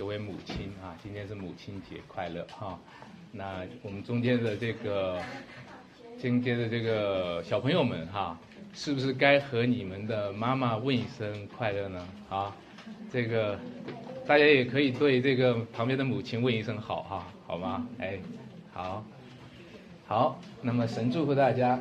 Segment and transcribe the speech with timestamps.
[0.00, 2.78] 各位母亲啊，今天是母亲节快乐哈。
[3.30, 5.20] 那我们中间的这个
[6.18, 8.40] 今天的这个小朋友们哈，
[8.72, 12.08] 是不是该和你们的妈妈问一声快乐呢？
[12.30, 12.56] 啊，
[13.12, 13.58] 这个
[14.26, 17.86] 大家也可以对这个旁边的母亲问一声好哈，好吗？
[17.98, 18.18] 哎，
[18.72, 19.04] 好，
[20.06, 21.78] 好，那么神祝福大家。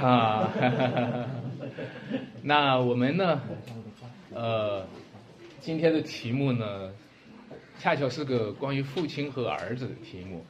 [0.00, 0.50] 啊，
[2.40, 3.42] 那我们呢？
[4.34, 4.86] 呃，
[5.62, 6.92] 今天的题目呢，
[7.78, 10.44] 恰巧是个关于父亲和儿子的题目，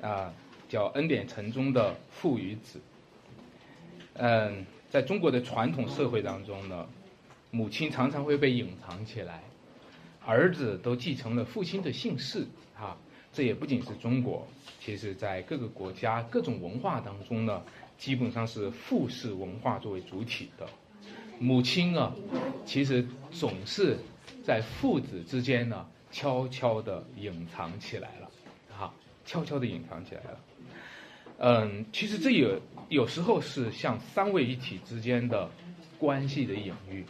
[0.00, 0.34] 啊，
[0.68, 2.80] 叫恩典城中的父与子。
[4.14, 6.84] 嗯，在中国的传统社会当中呢，
[7.52, 9.40] 母亲常常会被隐藏起来，
[10.26, 12.96] 儿子都继承了父亲的姓氏，哈，
[13.32, 14.44] 这也不仅是中国，
[14.80, 17.62] 其实在各个国家、各种文化当中呢，
[17.96, 20.66] 基本上是父氏文化作为主体的。
[21.38, 22.12] 母亲啊，
[22.64, 23.96] 其实总是
[24.44, 28.30] 在父子之间呢，悄悄地隐藏起来了，
[28.78, 28.92] 哈，
[29.24, 30.40] 悄悄地隐藏起来了。
[31.38, 32.60] 嗯，其实这有
[32.90, 35.50] 有时候是像三位一体之间的
[35.98, 37.04] 关系的隐喻。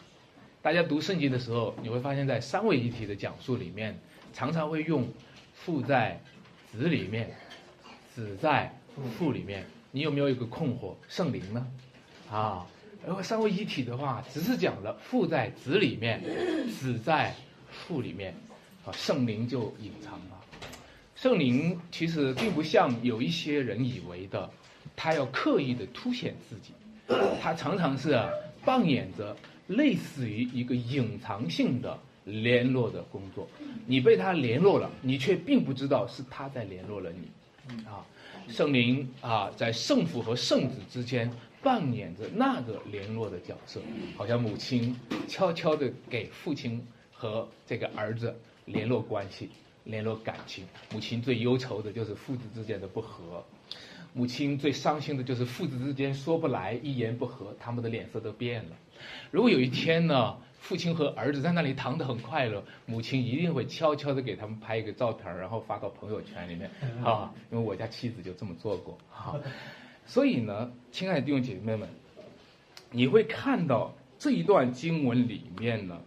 [0.63, 3.99] 大家读圣经的时候，你会发现在三位一体的讲述里面，
[4.33, 5.07] 常常会用
[5.53, 6.21] 父在
[6.71, 7.35] 子里面，
[8.15, 8.73] 子在
[9.19, 9.67] 父里面。
[9.91, 10.95] 你有没有一个困惑？
[11.09, 11.67] 圣灵呢？
[12.31, 12.67] 啊？
[13.07, 16.23] 如果三位一体的话，只是讲了父在子里面，
[16.81, 17.35] 子在
[17.71, 18.35] 父里面，
[18.85, 20.41] 啊，圣灵就隐藏了。
[21.15, 24.51] 圣灵其实并不像有一些人以为的，
[24.97, 26.73] 他要刻意的凸显自己，
[27.43, 28.19] 他常常是
[28.65, 33.49] 扮演着类似于一个隐藏性的联络的工作。
[33.87, 37.77] 你被他联络了，你却并不知道是他在联络了你。
[37.87, 38.05] 啊，
[38.49, 41.31] 圣灵啊，在圣父和圣子之间。
[41.65, 43.81] 扮演着那个联络的角色，
[44.19, 44.95] 好像母亲
[45.27, 48.33] 悄悄地给父亲和这个儿子
[48.67, 49.49] 联络关系、
[49.85, 50.67] 联络感情。
[50.93, 53.43] 母亲最忧愁的就是父子之间的不和，
[54.13, 58.77] 母亲最伤心的就是父子之间说不来、一言不合，他们的脸色都变了。
[59.31, 66.71] 如果有一天呢，父亲和儿子在那里谈得很快乐，母亲一定会悄悄地给他们拍一个照片，然后发到朋友圈里面
[67.03, 69.41] 啊，因为我家妻子就这么做过啊。
[70.07, 71.89] 所以呢，亲爱的弟兄姐妹们，
[72.91, 76.01] 你会看到这一段经文里面呢，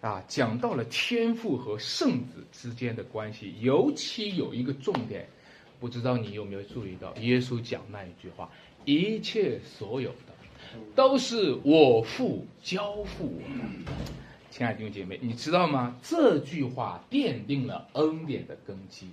[0.00, 5.28] 啊，讲到了天父和圣子之间的关系，尤其有一个重点，
[5.80, 8.50] 不知道你有没有注意到，耶稣讲那一句话
[8.84, 10.34] ：“一切所有的，
[10.94, 13.40] 都是我父交付我
[13.86, 13.92] 的。”
[14.50, 15.96] 亲爱的弟兄姐妹，你知道吗？
[16.02, 19.06] 这句话奠定了恩典的根基。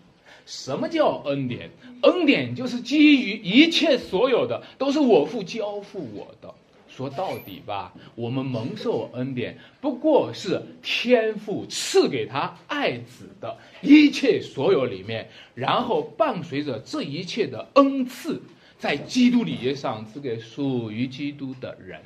[0.45, 1.69] 什么叫恩典？
[2.01, 6.53] 恩典就是基于一切所有的都是我父交付我的。
[6.89, 18.39] 说到底吧，我们蒙受恩典，不过是天父赐给他爱子的一切所有里面，然后伴随着这一切的恩赐，
[18.77, 21.99] 在基督里上赐给属于基督的人。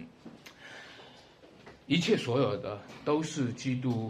[1.86, 4.10] 一切所有的都是基督，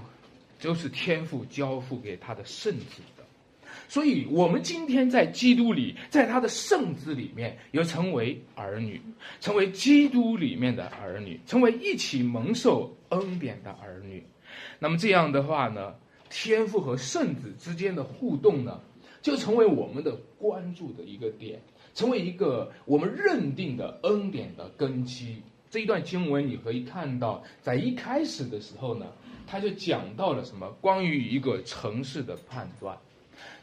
[0.61, 3.01] 都是天父交付给他的圣子。
[3.89, 9.01] 所以，我们今天在基督里，在他的圣子里面，又成为儿女，
[9.39, 14.21] 成为基督里面的儿女，成为一起蒙受恩典的儿女。
[14.79, 15.95] 那么这样的话呢，
[16.29, 18.81] 天父和圣子之间的互动呢，
[19.21, 21.61] 就成为我们的关注的一个点，
[21.93, 25.41] 成为一个我们认定的恩典的根基。
[25.69, 29.05] 这一段经文你可以看到，在一开始的时候呢，
[29.45, 30.67] 他就讲到了什么？
[30.81, 32.97] 关于一个城市的判断。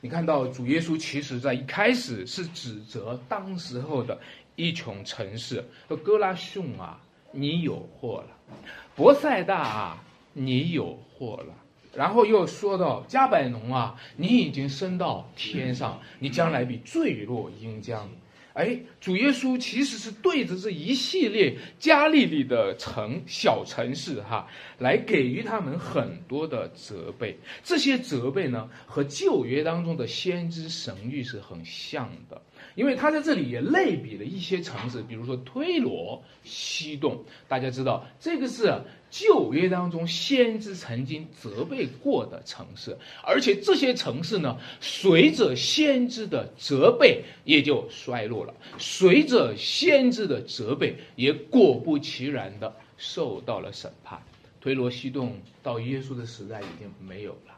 [0.05, 4.21] 你看到主耶稣其实在一开始是指责当时候的
[4.55, 7.01] 一穷城市，说哥拉逊啊，
[7.33, 8.55] 你有祸了；
[8.95, 10.05] 博塞大啊，
[10.35, 11.55] 你有祸了。
[11.95, 18.07] 然后又说到加百农啊，你已经升到天上，你将来必坠落阴江。
[18.55, 24.49] 哎，主耶稣其实是对着这一系列加利利的城小城市哈，
[24.79, 27.37] 来给予他们很多的责备。
[27.65, 32.41] 这些责备呢，和旧约当中的先知神谕是很像的，
[32.75, 37.17] 因为他在这里也类比了一些城市，比如说推罗、西顿。
[37.49, 38.73] 大家知道，这个是。
[39.11, 54.21] 旧约当中，先知曾经责备过的城市，而且这些城市呢，随着先知的责备，也就衰落了；随着先知的责备，也果不其然的受到了审判。
[54.61, 55.33] 推罗西顿
[55.63, 57.55] 到耶稣的时代已经没有了，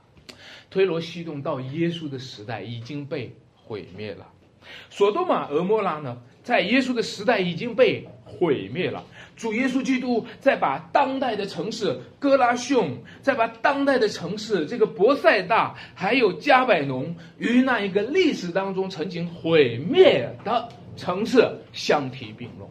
[0.68, 4.30] 推罗西顿到耶稣的时代已经被毁灭了。
[4.90, 9.04] 索多玛、俄摩拉呢，在耶稣的时代已经被毁灭了。
[9.36, 22.68] 主耶稣基督再把当代的城市哥拉逊，再把当代的城市这个博塞大，还有加百农，与那一个历史当中曾经毁灭的城市相提并论。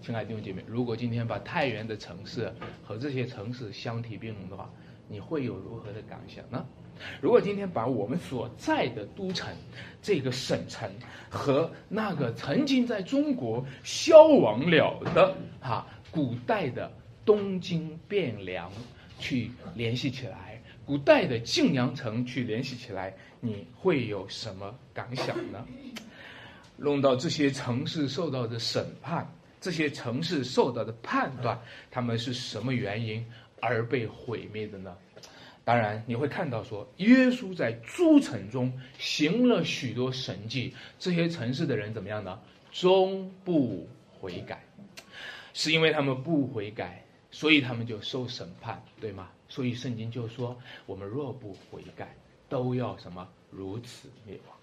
[0.00, 2.52] 亲爱的弟兄姐妹，如果今天把太原的城市
[2.84, 4.70] 和这些城市相提并论的话，
[5.08, 6.64] 你会有如何的感想呢？
[7.20, 9.52] 如果今天把我们所在的都城
[10.00, 10.88] 这个省城
[11.28, 16.88] 和那个曾经在中国消亡了的啊古代的
[17.24, 18.70] 东京汴梁
[19.18, 25.66] 去联系起来，古代的晋阳城去联系起来，你会有什么感想呢？
[26.76, 29.28] 弄到这些城市受到的审判。
[29.60, 31.58] 这些城市受到的判断，
[31.90, 33.24] 他们是什么原因
[33.64, 34.96] 而被毁灭的呢？
[35.64, 42.38] 当然，你会看到说，耶稣在诸城中行了许多神迹，这些城市的人怎么样呢？
[42.70, 44.62] 终不悔改，
[45.54, 49.30] 是因为他们不悔改，所以他们就受审判，对吗？
[49.48, 52.14] 所以圣经就说，我们若不悔改，
[52.48, 54.56] 都要什么如此灭亡。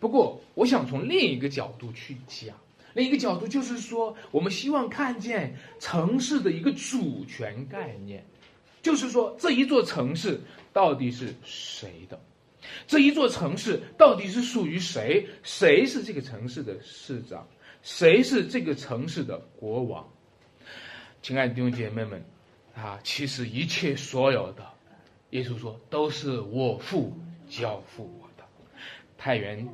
[0.00, 2.56] 不过，我想从另一个角度去讲。
[2.94, 8.24] 另一个角度就是说，我们希望看见城市的一个主权概念，
[8.82, 10.40] 就是说这一座城市
[10.72, 12.20] 到底是谁的？
[12.86, 15.26] 这一座城市到底是属于谁？
[15.42, 17.46] 谁是这个城市的市长？
[17.82, 20.08] 谁是这个城市的国王？
[21.22, 22.24] 亲爱的弟兄姐妹们，
[22.74, 24.66] 啊，其实一切所有的，
[25.30, 27.16] 耶稣说都是我父
[27.48, 28.44] 交付我的。
[29.16, 29.66] 太原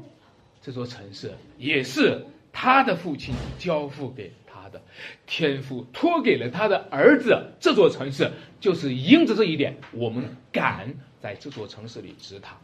[0.62, 2.24] 这座城市也是。
[2.56, 4.32] 他的父亲交付给
[4.64, 4.82] 他的
[5.26, 7.38] 天父，托给了他的儿子。
[7.60, 10.90] 这座城市就是因着这一点，我们敢
[11.20, 12.58] 在这座城市里植堂，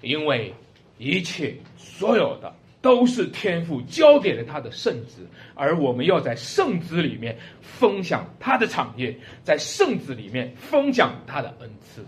[0.00, 0.54] 因为
[0.96, 2.50] 一切所有的
[2.80, 9.14] 都是天父交给了他的圣子，而我们要在圣子里面分享他的产业，
[9.44, 12.02] 在圣子里面分享他的恩赐。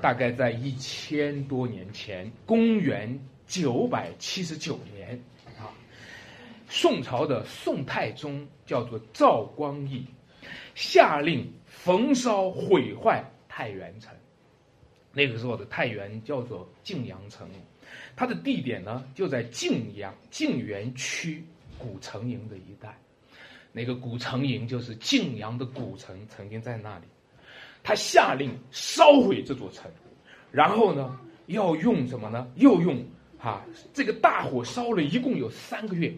[0.00, 3.18] 大概在一千多年前，公元
[3.48, 5.20] 九百七十九年。
[6.68, 10.04] 宋朝的宋太宗叫做赵光义，
[10.74, 14.12] 下令焚烧毁坏太原城。
[15.12, 17.48] 那个时候的太原叫做晋阳城，
[18.14, 21.42] 它的地点呢就在晋阳晋源区
[21.78, 22.96] 古城营的一带。
[23.72, 27.04] 那个古城营就是晋阳的古城，曾经在那里。
[27.82, 29.90] 他下令烧毁这座城，
[30.50, 32.50] 然后呢要用什么呢？
[32.56, 33.02] 又用
[33.38, 33.64] 哈
[33.94, 36.12] 这个大火烧了一共有三个月。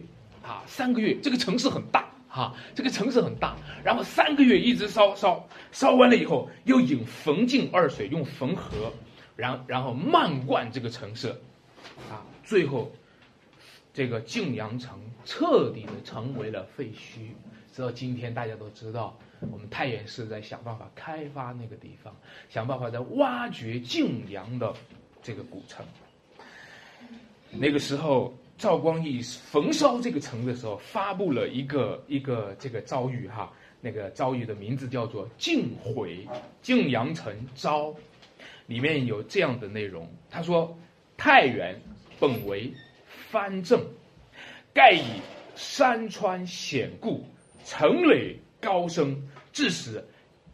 [0.49, 8.91] 啊，三个月，这个城市很大，哈，这个城市很大，然后三个月一直烧烧烧完了以后，又引汾晋二水，用汾河，
[9.35, 11.29] 然然后漫灌这个城市，
[12.09, 12.91] 啊，最后
[13.93, 17.29] 这个晋阳城彻底的成为了废墟。
[17.71, 19.15] 直到今天，大家都知道，
[19.51, 22.11] 我们太原市在想办法开发那个地方，
[22.49, 24.73] 想办法在挖掘晋阳的
[25.21, 25.85] 这个古城。
[27.51, 28.33] 那个时候。
[28.59, 36.27] 赵光义焚烧这个城的时候，发布了一个一个这个诏谕哈，那个诏谕的名字叫做《晋毁
[36.61, 37.87] 晋阳城诏》，
[38.67, 40.05] 里面有这样的内容。
[40.29, 40.77] 他说
[41.15, 41.73] ：“太原
[42.19, 42.69] 本为
[43.29, 43.79] 藩镇，
[44.73, 45.21] 盖以
[45.55, 47.25] 山川险固，
[47.63, 49.15] 城垒高升，
[49.53, 50.03] 致使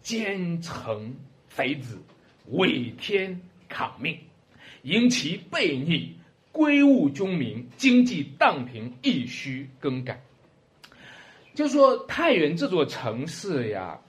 [0.04, 1.12] 奸臣
[1.50, 2.00] 贼子
[2.52, 4.16] 违天抗命，
[4.84, 6.16] 因其悖逆。”
[6.56, 10.24] 归务军民，经济荡平，亦需更改。
[11.54, 14.00] 就说太原这座城市呀，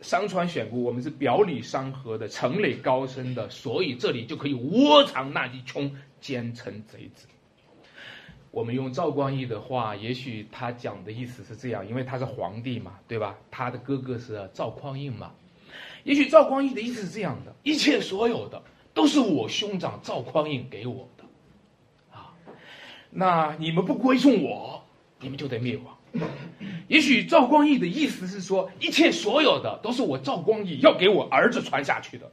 [0.00, 7.28] 山川险固，我们是表里山河的，城垒高深的，所以这里就可以窝藏那一群奸臣贼子。
[8.50, 13.38] 我们用赵光义的话，也许他讲的意思是这样，因为他是皇帝嘛，对吧？
[13.52, 15.30] 他的哥哥是赵匡胤嘛，
[16.02, 18.60] 也许赵光义的意思是这样的：一切所有的
[18.92, 21.08] 都是我兄长赵匡胤给我。
[23.16, 24.82] 那你们不归顺我，
[25.20, 25.96] 你们就得灭亡。
[26.88, 32.30] 也许赵光义的意思是说，一切所有的都是我赵光义要给我儿子传下去的。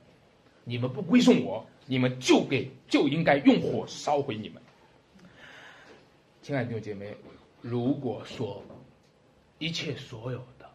[0.63, 4.59] 你们不归顺我，你们就给就应该用火烧毁你们。
[6.41, 7.15] 亲爱的弟兄姐妹，
[7.61, 8.63] 如果说
[9.59, 10.67] 一切所有的，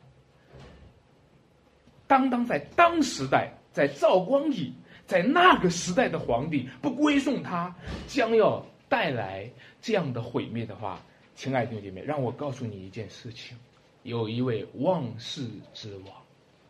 [2.06, 4.72] 当当在当时代，在赵光义
[5.04, 7.74] 在那个时代的皇帝不归顺他，
[8.06, 8.64] 将要。
[8.88, 9.50] 带来
[9.80, 11.00] 这样的毁灭的话，
[11.34, 13.56] 亲爱的弟姐妹，让我告诉你一件事情：
[14.02, 16.14] 有一位忘世之王，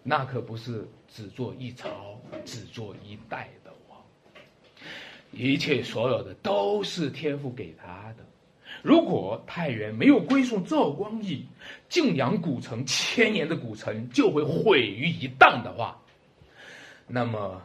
[0.02, 3.98] 那可不是只做一朝、只做一代的王。
[5.32, 8.24] 一切所有的都是天赋给他的。
[8.82, 11.46] 如果太原没有归顺赵光义，
[11.88, 16.00] 晋阳古城千年的古城就会毁于一旦的话，
[17.06, 17.62] 那么，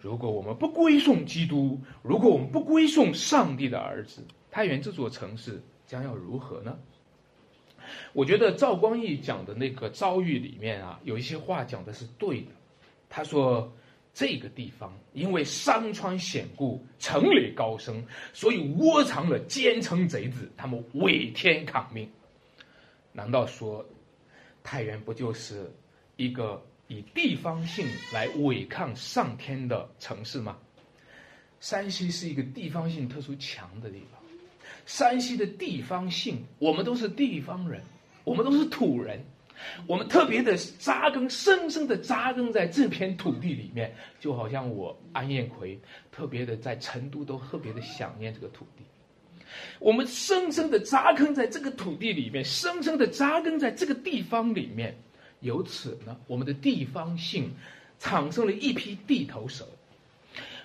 [0.00, 6.78] 如果我们不归顺基督，如果我们不归顺上帝的儿子，太原这座城市将要如何呢？
[8.12, 12.48] 我觉得赵光义讲的那个遭遇里面啊，有一些话讲的是对的。
[13.08, 13.72] 他说。
[14.12, 22.10] 这个地方因为山川险固、城垒高深，所以窝藏了奸臣贼子，他们违天抗命。
[23.12, 23.86] 难道说
[24.64, 25.72] 太原不就是
[26.16, 30.58] 一个以地方性来违抗上天的城市吗？
[31.60, 34.20] 山西是一个地方性特殊强的地方，
[34.86, 37.80] 山西的地方性，我们都是地方人，
[38.24, 39.24] 我们都是土人。
[39.86, 45.78] 我们特别的扎根，深深的扎根在这片土地里面，就好像我安彦奎
[46.10, 48.82] 特别的在成都都特别的想念这个土地。
[49.78, 54.96] 我们深深的扎根在这个土地里面，深深的扎根在这个地方里面，
[55.40, 57.50] 由此呢，我们的地方性
[57.98, 59.66] 产生了一批地头蛇，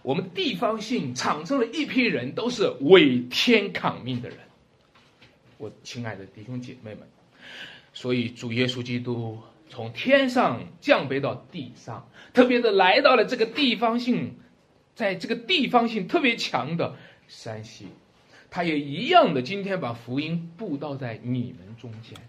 [0.02, 4.38] 我们地方性产生了一批人都是违天抗命的人。
[5.58, 7.08] 我亲爱的弟兄姐妹们。
[7.94, 9.40] 所以，主耶稣基督
[9.70, 14.36] 从天上降卑到地上，特别的来到了这个地方性，
[14.96, 16.98] 在这个地方性特别强的
[17.30, 17.88] 山西，
[18.52, 22.20] 他也一样的今天把福音布道在你们中间，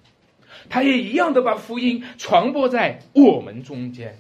[0.68, 4.18] 他也一样的把福音传播在我们中间，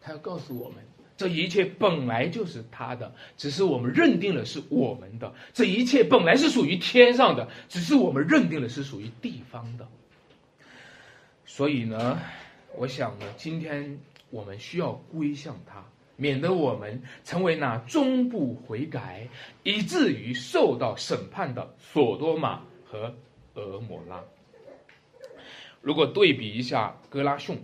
[0.00, 0.78] 他要告诉我们，
[1.16, 9.86] 这一切本来就是他的，只是我们认定了是我们的；这一切本来是属于天上的，只是我们认定了是属于地方的。
[11.44, 12.18] 所以呢，
[12.76, 13.98] 我想呢，今天
[14.30, 15.82] 我们需要归向他，
[16.16, 19.26] 免得我们成为那终不悔改，
[19.62, 23.14] 以至于受到审判的索多玛和
[23.54, 24.22] 俄摩拉。
[25.86, 27.62] 如果对比一下格拉逊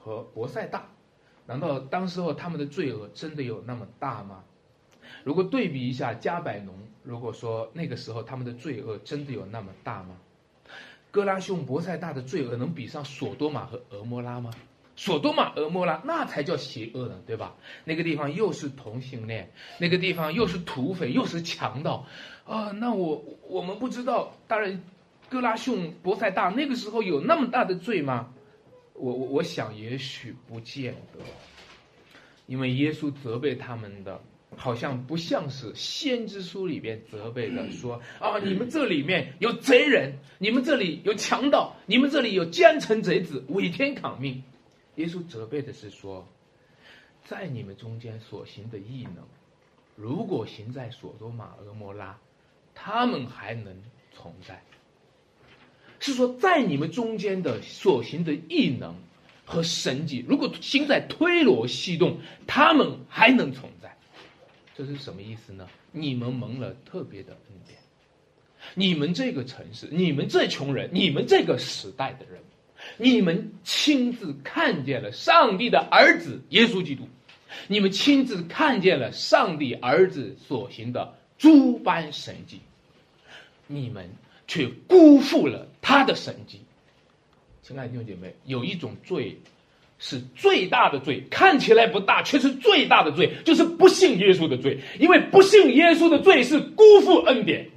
[0.00, 0.88] 和博塞大，
[1.46, 4.42] 难道当时候他们的罪恶真的有那么大吗？
[5.22, 10.16] 如果对比一下加百农，如果说那个时候他们的罪恶真的有那么大吗？
[11.12, 14.50] 哥拉兄博塞大的罪恶能比上索多玛和俄摩拉吗？
[14.96, 17.54] 索多玛、俄摩拉那才叫邪恶呢，对吧？
[17.84, 22.04] 那个地方又是同性恋，那个地方又是土匪，又是强盗，
[22.46, 24.82] 啊，那我我们不知道，当然，
[25.28, 28.32] 哥拉兄博塞大那个时候有那么大的罪吗？
[28.94, 31.20] 我我我想也许不见得，
[32.46, 34.20] 因为耶稣责备他们的。
[34.56, 44.44] 好像不像是先知书里边责备的说啊，你们这里面有贼人，你们这里有强盗，你们这里有奸臣贼子，违天抗命。
[44.94, 46.24] 耶稣责备的是说，
[47.24, 49.24] 在你们中间所行的异能，
[49.96, 52.16] 如果行在索多玛、俄摩拉，
[52.76, 53.76] 他们还能
[54.12, 54.62] 存在。
[56.12, 58.94] 是说，在你们中间的所行的异能
[59.46, 63.96] 和神迹，如果心在推罗、西洞，他们还能存在。
[64.76, 65.66] 这是什么意思呢？
[65.92, 67.78] 你们蒙了特别的恩典，
[68.74, 72.42] 你们这个城市，你们这群人，你们这个时代的人，
[72.98, 77.08] 你们亲自看见了上帝的儿子耶稣基督，
[77.66, 82.60] 你们亲自看见了上帝儿子所行的诸般神迹，
[83.66, 84.10] 你们
[84.46, 86.60] 却辜负了他的神迹。
[87.62, 89.38] 亲爱的弟兄姐妹，有一种罪。
[90.00, 94.78] 是最大的罪，看起来不大，却是最大的罪，就是不信耶稣的罪。
[94.98, 97.70] 因为不信耶稣的罪是辜负恩典。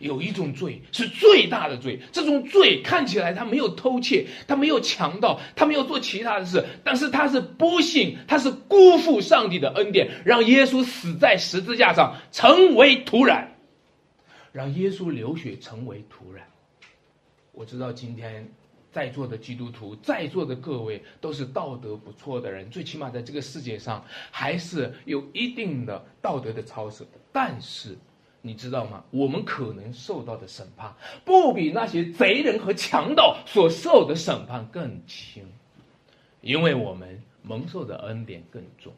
[0.00, 13.46] 有一种罪是最大的罪，这种罪看起来他没有偷窃，他没有强盗，他没有做其他的事，但是他是不信，他是辜负上帝的恩典，让耶稣死在十字架上成为土壤，
[14.52, 16.40] 让耶稣流血成为土壤。
[17.60, 18.50] 我知道今天。
[18.92, 27.12] 在座的基督徒，在座的各位都是道德不错的人，最起码在这个世界上还是有一定的道德的操守的。
[27.30, 27.96] 但是，
[28.42, 29.04] 你知道吗？
[29.12, 30.92] 我们可能受到的审判，
[31.24, 35.46] 不比那些贼人和强盗所受的审判更轻，
[36.40, 38.92] 因为我们蒙受的恩典更重。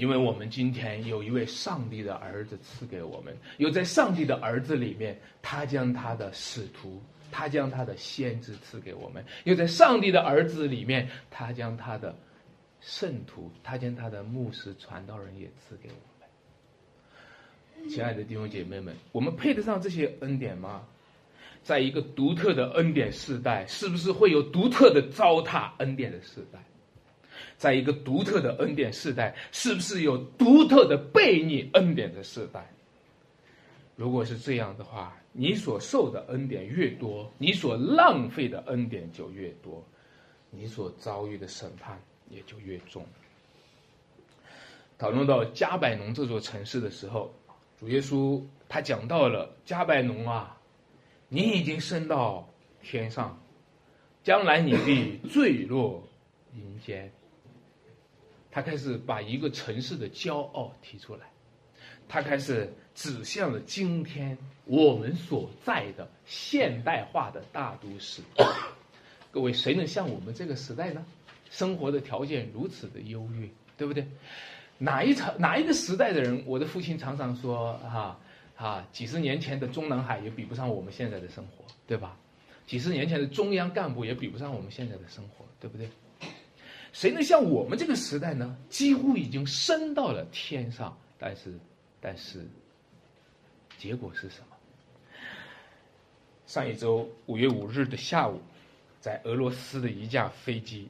[0.00, 7.00] 因为我们今天有一位上帝的儿子赐给我们，有在上帝的儿子里面，他将他的使徒。
[7.32, 12.12] 他将他的先知赐给我们，又在上帝的儿子里面，他将他的
[12.80, 15.94] 圣徒，他将他的牧师、传道人也赐给我
[17.78, 17.88] 们。
[17.88, 20.82] 亲爱的弟兄姐妹们，我们配得上这些恩典吗？
[21.62, 26.58] 在一个独特的恩典时代，是不是会有独特的糟蹋恩典的时代？
[27.60, 32.66] 在一个独特的恩典时代，是不是有独特的悖逆恩典的时代？
[33.96, 39.84] 如果是这样的话，你所受的恩典越多，你所浪费的恩典就越多，
[40.50, 42.00] 你所遭遇的审判
[42.30, 43.04] 也就越重。
[44.96, 47.30] 讨论到加百农这座城市的时候，
[47.78, 50.56] 主耶稣他讲到了加百农啊，
[51.28, 52.48] 你已经升到
[52.82, 53.38] 天上，
[54.24, 56.02] 将来你必坠落
[56.54, 57.12] 阴间。
[58.50, 61.30] 他开始把一个城市的骄傲提出来，
[62.08, 68.22] 他开始指向了今天我们所在的现代化的大都市。
[69.30, 71.04] 各位，谁能像我们这个时代呢？
[71.50, 74.06] 生活的条件如此的优越，对不对？
[74.78, 76.42] 哪一场哪一个时代的人？
[76.46, 78.18] 我的父亲常常说：“哈
[78.56, 82.16] 啊，几十年前的中南海也比不上我们现在的生活，对吧？
[82.66, 85.88] 几十年前的中央干部也比不上我们现在的生活，对不对？”
[86.92, 88.56] 谁能像我们这个时代呢？
[88.68, 91.58] 几乎已经升到了天上，但是，
[92.00, 92.46] 但是，
[93.78, 94.56] 结果是什么？
[96.46, 98.40] 上一周五月五日的下午，
[99.00, 100.88] 在俄罗斯的一架飞机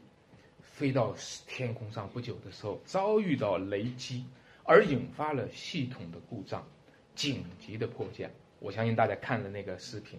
[0.62, 1.14] 飞到
[1.47, 4.25] 天空上不久的时候，遭遇到雷击，
[4.64, 6.66] 而引发了系统的故障，
[7.14, 8.30] 紧急的迫降。
[8.59, 10.19] 我相信大家看了那个视频，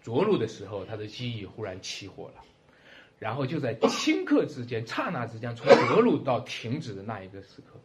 [0.00, 2.44] 着陆的时候，它的机翼忽然起火了。
[3.18, 7.78] 然后就在顷刻之间、刹那之间，从德鲁到停止的那一个时刻，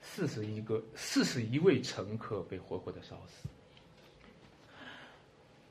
[0.00, 3.48] 四十一个、四十一位乘客被活活的烧死。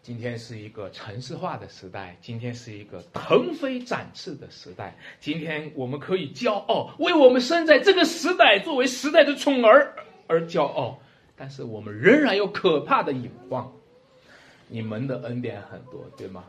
[0.01, 4.95] 今天是一个城市化的时代，今天是一个腾飞展翅的时代。
[5.19, 9.93] 今天我们可以骄傲，为我们生在这个时代作为时代的宠儿
[10.25, 10.99] 而骄傲。
[11.35, 13.63] 但是我们仍然有可怕的隐患。
[14.67, 16.45] 你们的恩典很多，对吗？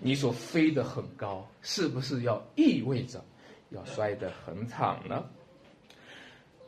[0.00, 3.24] 你所飞得很高，是不是要意味着
[3.70, 5.24] 要摔得很惨呢？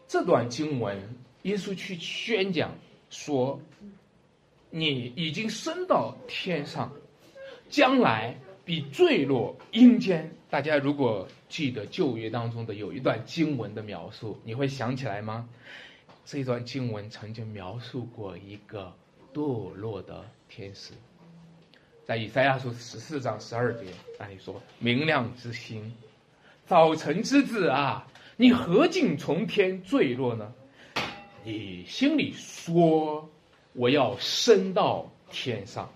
[0.07, 0.99] 这段经文，
[1.43, 2.75] 耶稣去宣讲
[3.09, 3.61] 说
[4.71, 6.93] ：“你已经升到天上，
[7.71, 15.49] 将来必坠落阴间。”大家如果记得旧约当中的有一段经文的描述，你会想起来吗？
[16.27, 18.95] 这段经文曾经描述过一个
[19.33, 20.93] 堕落的天使。
[22.17, 23.87] 以赛亚书十四章十二节
[24.19, 25.93] 那里说：“明亮之星，
[26.67, 30.53] 早晨之子啊，你何竟从天坠落呢？
[31.45, 33.31] 你心里说：
[33.73, 35.91] 我要升到天上，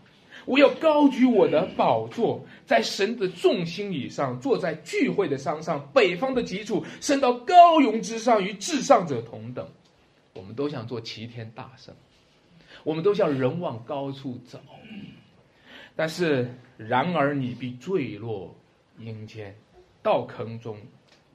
[0.44, 9.68] 我要高举我的宝座，在神的众星以上，坐在聚会的山上，北方的极处，升到高云之上，与至上者同等。
[10.34, 11.94] 我们都想做齐天大圣，
[12.84, 14.60] 我们都想人往高处走。”
[15.98, 18.54] 但是，然而你必坠落
[18.98, 19.56] 阴间，
[20.02, 20.76] 到坑中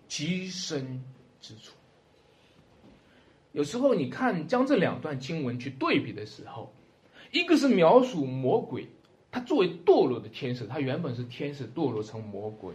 [0.08, 1.04] 极深
[1.40, 1.74] 之处。
[3.54, 6.72] 有时候，你看将这两段经文去对比的时候，
[7.32, 8.88] 一个是描述魔鬼，
[9.32, 12.72] 他作为堕落的天使，他原本是天使堕落成魔鬼；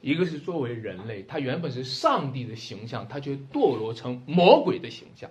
[0.00, 5.30] 一个是作为人类，他原本是上帝的形象，他却堕落成魔鬼的形象。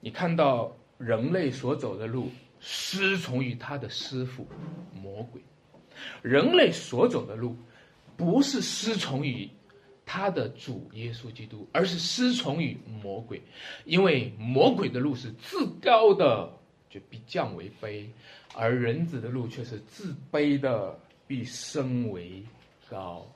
[0.00, 2.30] 你看到人类所走的路。
[2.68, 4.44] 师从于他的师傅
[4.92, 5.40] 魔鬼，
[6.20, 7.56] 人类所走的路，
[8.16, 9.48] 不是师从于
[10.04, 13.40] 他的主耶稣基督，而是师从于魔鬼。
[13.84, 16.52] 因为魔鬼的路是自高的，
[16.90, 18.04] 就必降为卑；
[18.52, 20.98] 而人子的路却是自卑的，
[21.28, 22.42] 必升为
[22.90, 23.32] 高。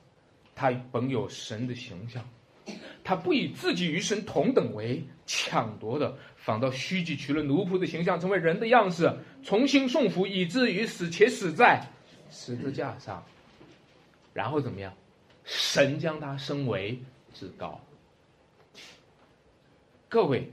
[0.53, 2.21] 他本有神的形象。
[3.03, 11.87] 他不以自己与神同等为抢夺的，反倒虚己取了奴仆的形象，成为人的样式，重新送服，以至于死，且死在
[12.31, 13.23] 十字架上。
[14.33, 14.91] 然后怎么样？
[15.45, 16.99] 神将他升为
[17.33, 17.79] 至高。
[20.09, 20.51] 各位，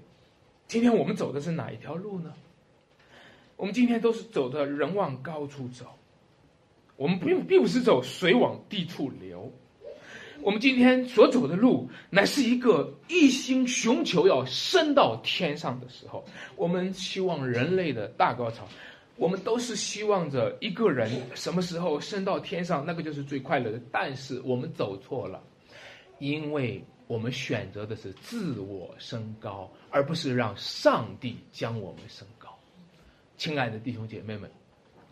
[0.66, 2.34] 今天我们走的是哪一条路呢？
[3.56, 5.86] 我们今天都是走的人往高处走，
[6.96, 9.50] 我们并并不是走水往低处流。
[10.40, 16.24] 我们今天所走的路，乃是一个一心寻求要升到天上的时候。
[16.56, 18.66] 我们希望人类的大高潮，
[19.16, 23.80] 我们都是希望着一个人什么时候升到天上，那个就是最快乐的。
[23.90, 25.42] 但是我们走错了，
[26.18, 32.48] 因为我们选择的是自我升高，而不是让上帝将我们升高。
[33.36, 34.48] 亲爱的弟兄姐妹们，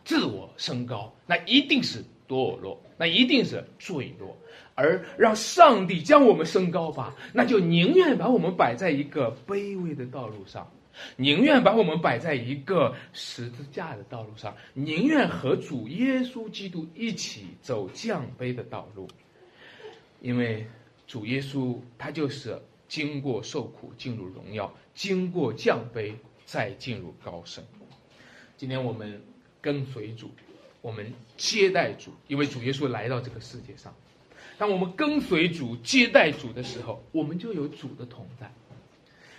[0.04, 4.36] 自我升高，那一定是堕落，那一定是坠落。
[4.76, 10.70] 而让上帝将我们升高吧，那就宁愿把我们摆在一个卑微的道路上，
[11.16, 19.08] 宁愿把我们摆在一个十字架的道路上，宁愿和主耶稣基督一起走降卑的道路。
[20.20, 20.66] 因为
[21.06, 26.12] 主耶稣他就是经过受苦进入荣耀，经过降卑
[26.44, 27.64] 再进入高升。
[28.58, 29.22] 今天我们
[29.60, 30.30] 跟随主，
[30.82, 33.94] 我们接待主，因为主耶稣来到这个世界上。
[34.58, 38.50] 当我们跟随主、接待主的时候，我们就有主的同在。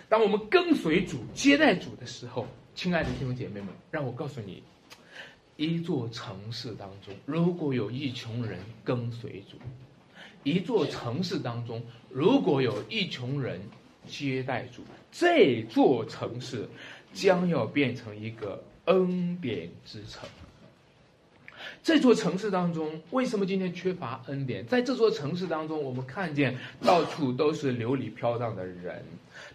[0.08, 4.62] 当我们跟随主、接待主的时候，亲爱的弟兄姐妹们，让我告诉你，
[5.56, 9.56] 一座城市当中，如果有一群人跟随主，
[10.44, 13.60] 一座城市当中，如果有一群人
[14.06, 16.68] 接待主，这座城市
[17.12, 20.28] 将要变成一个恩典之城。
[21.88, 24.66] 这座城市当中，为什么今天缺乏恩典？
[24.66, 29.02] 在这座城市当中，我们看见到处都是流离飘荡的人，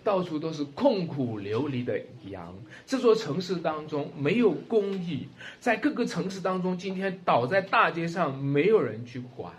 [0.03, 2.51] 到处都是痛苦流离的羊。
[2.87, 5.27] 这座城市当中没有公义，
[5.59, 9.53] 在各个城市当中，今天倒在大街上，没有人去管，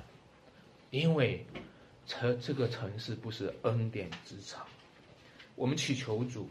[0.90, 1.46] 因为
[2.08, 4.60] 城这个城市不是恩典之城。
[5.54, 6.48] 我们祈求主，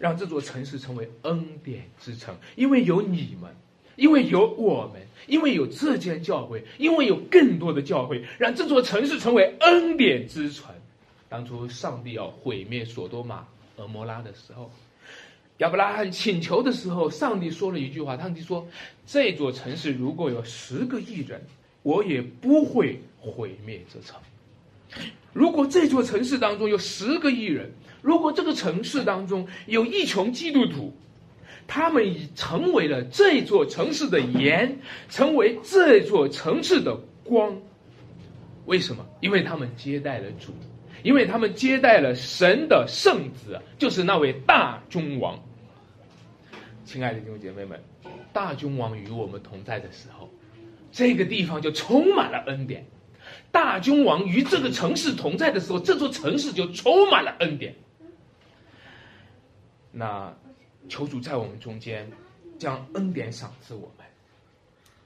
[0.00, 3.54] 让这座城市成为恩典之城，因为有你们。
[3.96, 10.74] 因为有我们，因为有这间教会，因为有更多的教会，让这座城市成为恩典之城。
[11.28, 14.70] 当初上帝要毁灭索多玛、俄摩拉的时候，
[15.58, 18.66] 亚伯拉罕请求的时候，上帝说了一句话：上帝说，
[19.06, 21.40] 这座城市如果有十个亿人，
[21.82, 24.20] 我也不会毁灭这城。
[25.32, 30.92] 如果这座城市当中有十个亿人，如果这个城市当中有一群基督徒。
[31.66, 37.56] 他们已成为了这座城市的盐，成为这座城市的光。
[38.66, 39.04] 为什么？
[39.20, 40.52] 因为他们接待了主，
[41.02, 45.42] 因为他们接待了神的圣子，就是那位大君王。
[46.84, 47.82] 亲爱的弟兄姐妹们，
[48.32, 50.30] 大君王与我们同在的时候，
[50.92, 52.86] 这个地方就充满了恩典。
[53.50, 57.74] 大君王与这个城市同在的时候，这座城市就充满了恩典。
[59.90, 60.34] 那。
[60.88, 62.10] 求主在我们中间，
[62.58, 64.06] 将恩典赏赐我们。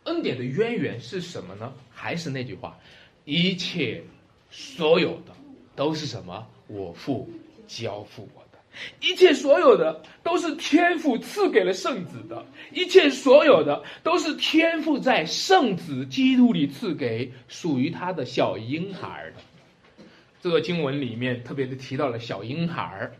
[0.05, 1.73] 恩典的渊源是什么呢？
[1.91, 2.79] 还是那句话，
[3.25, 4.03] 一切
[4.51, 5.35] 所有的
[5.77, 6.47] 都是什么？
[6.67, 7.29] 我父
[7.67, 8.59] 交付我的，
[9.01, 20.05] 一切所有的都是天父赐给了圣子的，一切所有的都是天父在圣子基督里赐给属于他的小婴孩的。
[20.41, 23.13] 这个经文里面特别的提到了小婴孩儿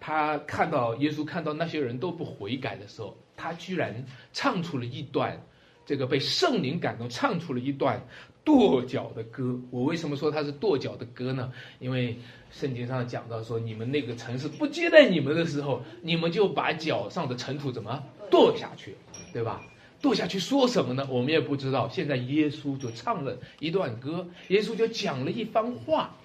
[0.00, 5.38] 他看到耶稣看到那些人都不悔改的时候，他居然唱出了一段，
[5.84, 8.02] 这个被圣灵感动，唱出了一段
[8.42, 9.60] 跺脚的歌。
[9.70, 11.52] 我为什么说他是跺脚的歌呢？
[11.78, 12.18] 因为
[12.50, 18.96] 圣经上讲到说，你们那个城市不接待你们的时候，你们就把脚上的尘土怎么跺下去，
[19.32, 19.60] 对吧？
[20.00, 21.06] 跺下去说什么呢？
[21.10, 21.86] 我们也不知道。
[21.90, 26.16] 现在耶稣就唱了一段歌，耶稣就讲了一番话，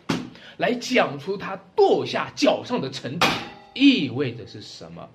[0.55, 3.27] 来讲出他跺下脚上的尘土。
[3.75, 5.07] 意味着是什么？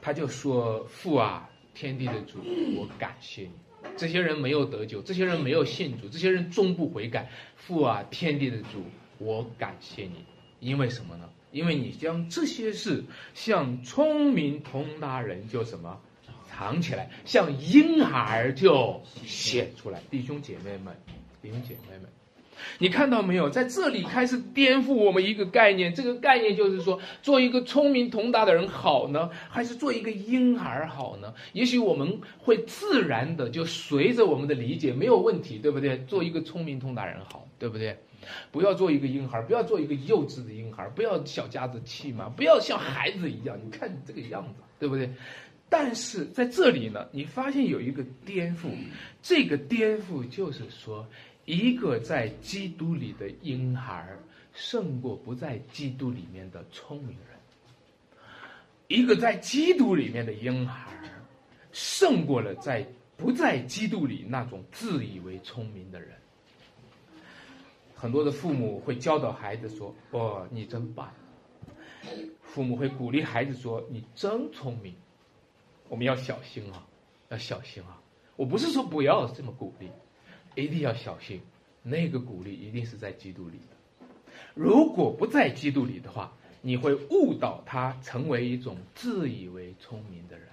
[0.00, 2.38] 他就说：“父啊，天地的主，
[2.76, 3.50] 我感谢你。
[3.96, 7.30] 这些人没有得救，这些人没有信主，这些人终不悔改。
[7.56, 8.82] 父啊，天地的主，
[9.18, 10.24] 我感谢你。
[10.60, 11.28] 因为什么呢？
[11.52, 16.00] 因为你将这些事向聪明通达人就什么
[16.48, 20.00] 藏起来，像婴孩就显出来。
[20.10, 20.96] 弟兄姐妹们，
[21.42, 22.08] 弟兄姐妹们。”
[22.78, 25.94] 你看到没有，在这里开始颠覆我们一个概念。
[25.94, 31.32] 这个概念就是说，做一个聪明通达的人好呢，还是做一个婴孩好呢？
[31.52, 35.98] 也许我们会自然的就随着我们的理解，没有问题，对不对？
[36.06, 37.96] 做一个聪明通达人好，对不对？
[38.50, 43.58] 不要做一个婴孩，不要做一个幼稚的婴孩，不要小家子气嘛，不要像孩子一样。
[43.64, 45.10] 你看你这个样子，对不对？
[45.70, 48.68] 但是在这里呢，你发现有一个颠覆，
[49.22, 51.06] 这个颠覆就是说。
[51.48, 54.14] 一个在基督里的婴孩
[54.52, 57.38] 胜过不在基督里面的聪明人。
[58.86, 60.92] 一个在基督里面的婴孩
[61.72, 66.10] 胜过了在不在基督里那种自以为聪明的人。
[67.94, 71.10] 很多的父母会教导孩子说：“哦，你真棒。”
[72.44, 74.94] 父母会鼓励孩子说：“你真聪明。”
[75.88, 76.86] 我们要小心啊，
[77.30, 77.98] 要小心啊！
[78.36, 79.88] 我不是说不要这么鼓励。
[80.62, 81.40] 一定要小心，
[81.82, 84.06] 那个鼓励一定是在基督里的。
[84.54, 90.48] 如果不在基督里的话，你会误导他成为一种自以为聪明的人。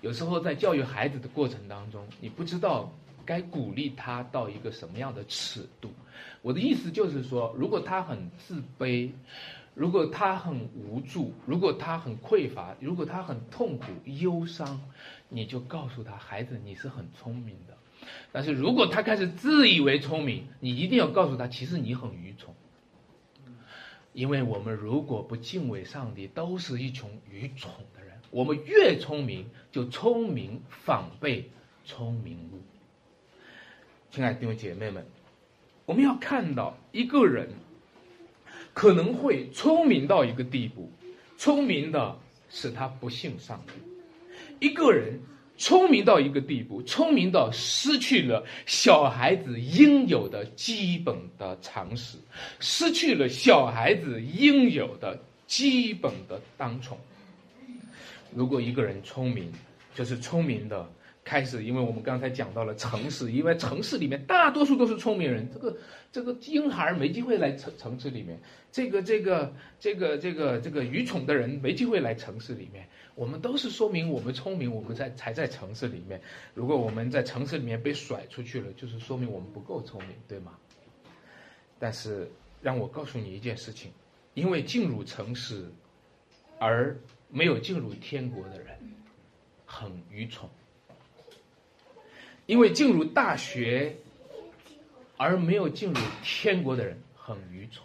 [0.00, 2.92] 有时候在教育孩子的过程当中，你不知道
[3.24, 5.90] 该鼓励他到一个什么样的尺度。
[6.42, 9.10] 我的意思就是说，如果他很自卑，
[9.74, 14.80] 如果他很无助，如果他很匮乏，如果他很痛苦、忧伤，
[15.30, 17.77] 你就告诉他：孩子，你是很聪明的。
[18.32, 22.54] 但是如果他开始自以为聪明，你一定要告诉他，其实你很愚蠢。
[24.12, 28.14] 因为我们如果不敬畏上帝，都是一群愚蠢的人。
[28.30, 31.50] 我们越聪明，就聪明反被
[31.84, 32.60] 聪明误。
[34.10, 35.06] 亲爱的弟兄姐妹们，
[35.84, 37.50] 我们要看到一个人
[38.74, 40.90] 可能会聪明到一个地步，
[41.36, 42.18] 聪明的
[42.48, 44.66] 使他不信上帝。
[44.66, 45.20] 一个人
[45.58, 52.16] 聪明到一个地步，聪明到失去了小孩子应有的基本的常识，
[52.60, 56.96] 失去了小孩子应有的基本的当从。
[58.32, 59.52] 如果一个人聪明，
[59.94, 60.88] 就是聪明的。
[61.24, 65.76] 开始，因为我们刚才讲到了城市，因为城市里面大多数都是聪明人，这个
[66.10, 72.86] 这个婴孩没机会来城城市里面，这个这个这个这个这个愚蠢的人没机会来城市里面。
[73.14, 76.20] 我们都是说明我们聪明，我们在才在城市里面。
[76.54, 80.56] 如果我们在城市里面被甩出去了，就是说明我们不够聪明，对吗？
[81.80, 82.30] 但是
[82.62, 83.90] 让我告诉你一件事情，
[84.34, 85.64] 因为进入城市
[86.60, 86.96] 而
[87.28, 88.78] 没有进入天国的人，
[89.66, 90.48] 很愚蠢。
[92.46, 93.96] 因为进入大学
[95.16, 97.84] 而没有进入天国的人很愚蠢，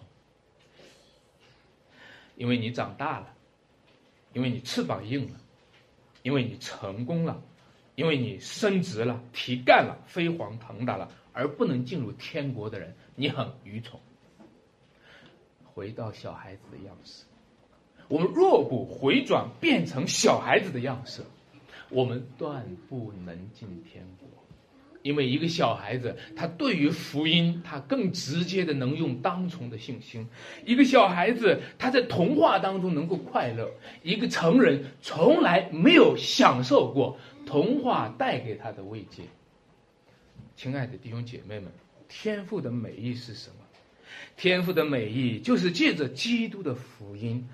[2.36, 3.34] 因为你长大了，
[4.34, 5.40] 因为你翅膀硬了，
[6.22, 7.42] 因为你成功了，
[7.96, 14.02] 因为你升职了、提干了、飞黄腾达了，而不能进入天国的人，你很愚蠢。
[15.64, 17.24] 回到小孩子的样式，
[18.08, 21.24] 我们若不回转变成小孩子的样式，
[21.90, 24.28] 我们断不能进天国。
[25.04, 30.26] 因为一个小孩子，他对于福音，他更直接的能用当从的信心。
[30.66, 33.66] 一个小孩子，他在童话当中能够快乐；
[34.02, 39.24] 一个成人从来没有享受过童话带给他的慰藉。
[40.56, 41.70] 亲爱的弟兄姐妹们，
[42.08, 43.56] 天赋的美意是什么？
[44.38, 47.46] 天赋的美意就是借着基督的福音，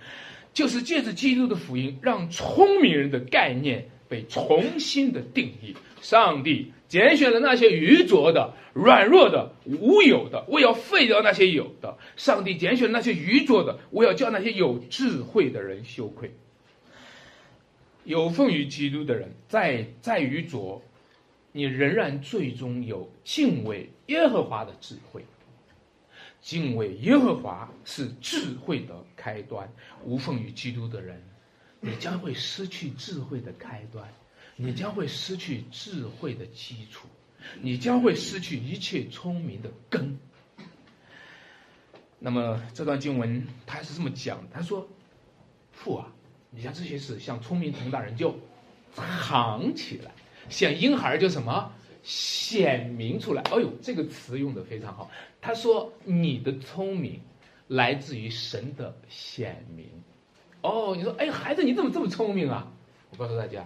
[0.53, 5.75] 就是借着基督的福音，让聪明人的概念被重新的定义。
[5.99, 6.71] 上帝。
[6.89, 11.97] 拣选了那些愚拙的、软弱的、无有的，我要废掉那些有的。
[12.17, 16.33] 上帝拣选那些愚拙的，我要叫那些有智慧的人羞愧。
[18.03, 20.81] 有奉于基督的人，在在愚拙，
[21.51, 25.23] 你仍然最终有敬畏耶和华的智慧。
[26.41, 29.71] 敬畏耶和华是智慧的开端。
[30.05, 31.21] 无奉于基督的人，
[31.81, 34.11] 你将会失去智慧的开端。
[34.61, 37.07] 你将会失去智慧的基础，
[37.61, 40.19] 你将会失去一切聪明的根。
[42.19, 44.85] 那么这段经文他是这么讲，他说
[45.71, 46.11] ：“父啊，
[46.49, 48.37] 你将这些事，像聪明同大人就
[48.93, 50.11] 藏起来，
[50.49, 51.71] 像婴孩就什么
[52.03, 55.09] 显明出来。”哎呦，这个词用的非常好。
[55.39, 57.21] 他说：“你的聪明
[57.67, 59.87] 来自于神的显明。”
[60.61, 62.69] 哦，你说，哎，孩子你怎么这么聪明啊？
[63.11, 63.65] 我告诉大家。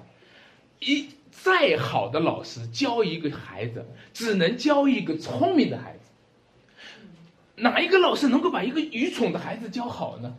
[0.86, 6.00] 一再好的老师教一个孩子，只能教一个聪明的孩子。
[7.56, 10.36] 哪一个老师能够把一个愚蠢的孩子教好呢？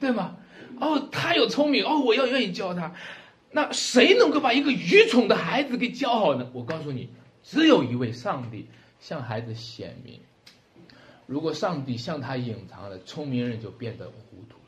[0.00, 0.36] 对吗？
[0.80, 2.94] 哦，他有聪明哦，我要愿意教他。
[3.50, 6.48] 那谁能够把一个愚蠢的孩子给教好呢？
[6.52, 7.08] 我告诉你，
[7.42, 8.66] 只有一位上帝
[9.00, 10.20] 向孩子显明。
[11.26, 14.56] 如果上帝向他隐藏了，聪明人就变得糊涂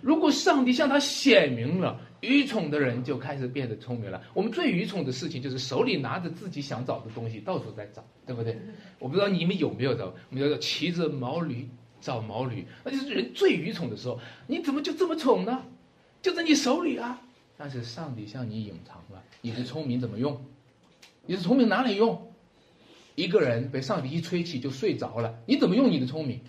[0.00, 4.22] 如果上帝向他显明了，愚蠢的人就开始变得聪明了。
[4.34, 8.58] 我们最愚蠢的事情就是手里拿着自己想找的东西，到处在找，对不对？
[8.98, 11.68] 我不知道你们有没有找，我们叫做骑着毛驴
[12.00, 14.18] 找毛驴，那就是人最愚蠢的时候。
[14.46, 15.62] 你怎么就这么蠢呢？
[16.22, 17.20] 就在你手里啊！
[17.56, 20.42] 但是上帝向你隐藏了，你的聪明怎么用？
[21.26, 22.30] 你的聪明哪里用？
[23.14, 26.40] 一个人被上帝一吹气就睡着了，你怎么用你的聪明？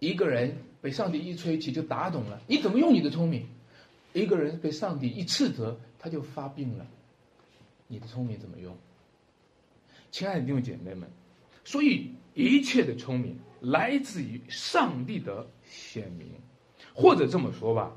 [0.00, 3.48] 一个人被上帝一吹起就打懂了，你怎么用你的聪明？
[4.12, 6.86] 一个人被上帝一斥责，他就发病了。
[7.88, 8.76] 你的聪明怎么用？
[10.10, 11.08] 亲爱的弟兄姐妹们，
[11.64, 16.28] 所以一切的聪明来自于上帝的显明，
[16.92, 17.90] 或者这么说吧，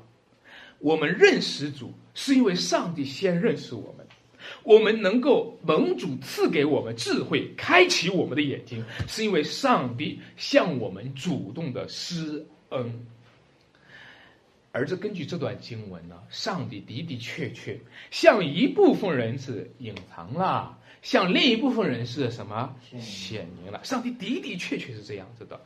[0.78, 4.06] 我们认识主是因为上帝先认识我们，
[4.64, 13.06] 我们能够蒙主赐给我们智慧，开启我们的眼睛，是因为上帝向我们主动的施恩。
[14.70, 23.82] 而这根据这段经文呢，上帝的的确确向一部分人是隐藏了，向另一部分人是什么显明了？
[23.82, 25.60] 上帝的的确确是这样子的，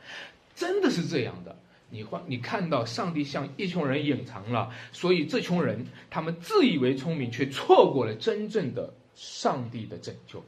[0.55, 1.59] 真的是这样的。
[1.91, 10.43] 你换你看到上帝向一群人隐藏了，所以这群人他们自以为聪明，却错过了真正的上帝的拯救。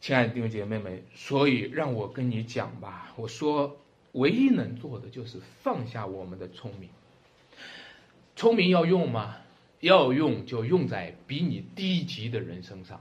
[0.00, 3.76] 亲爱的弟兄姐妹们，所以让我跟你讲吧，我说
[4.14, 6.88] 唯一能做的就是放下我们的聪明。
[8.34, 9.36] 聪明要用吗？
[9.80, 13.00] 要用就用在比你低级的人身上，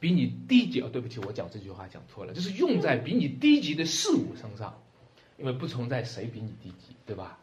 [0.00, 4.76] 比你低级哦，对不起，我讲这句话讲错了，就是用在比你低级的事物身上，
[5.38, 7.38] 因为不存在谁比你低级，对吧？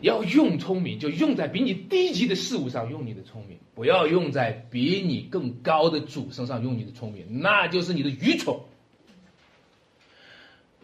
[0.00, 8.56] 要用聪明，就用在比你低级的事物上，用你的聪明；不要用在比你更高的主身上，用你的聪明，那就是你的愚蠢。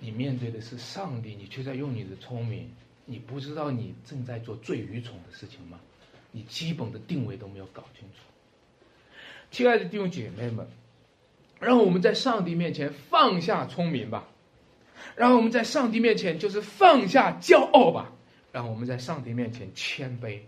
[0.05, 2.71] 你面对的是上帝，你却在用你的聪明，
[3.07, 5.81] 你不知道你正在做最愚蠢的事情吗？
[6.31, 8.19] 你基本的定位都没有搞清楚。
[9.51, 10.69] 亲爱的弟兄姐妹们，
[11.59, 14.29] 让我们在上帝面前放下聪明吧，
[15.17, 18.13] 让我们在上帝面前就是放下骄傲吧。
[18.53, 20.41] 让我们在上帝面前谦卑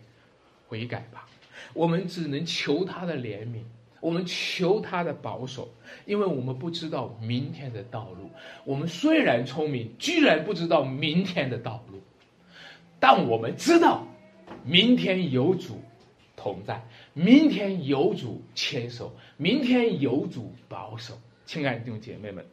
[0.68, 1.26] 悔改吧。
[1.72, 3.62] 我们只能求他的怜悯，
[4.00, 5.68] 我们求他的保守，
[6.04, 8.30] 因为我们不知道明天的道路。
[8.64, 12.00] 我们虽然聪明，居然不知道明天的道路，
[13.00, 14.06] 但我们知道
[14.64, 15.80] 明天有主
[16.36, 21.18] 同在，明天有主牵手，明天有主保守。
[21.46, 22.44] 亲爱的弟兄姐妹们。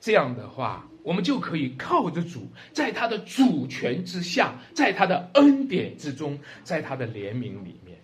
[0.00, 7.96] 这样的话，我们就可以靠着主，在他的主权之下，在他的恩典之中，在他的怜悯里面。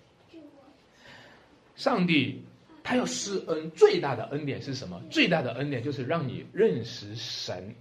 [1.74, 2.44] 上帝
[2.88, 4.98] 他要施恩，最大的恩典是什么？
[5.10, 7.74] 最大的恩典就是让你认识神。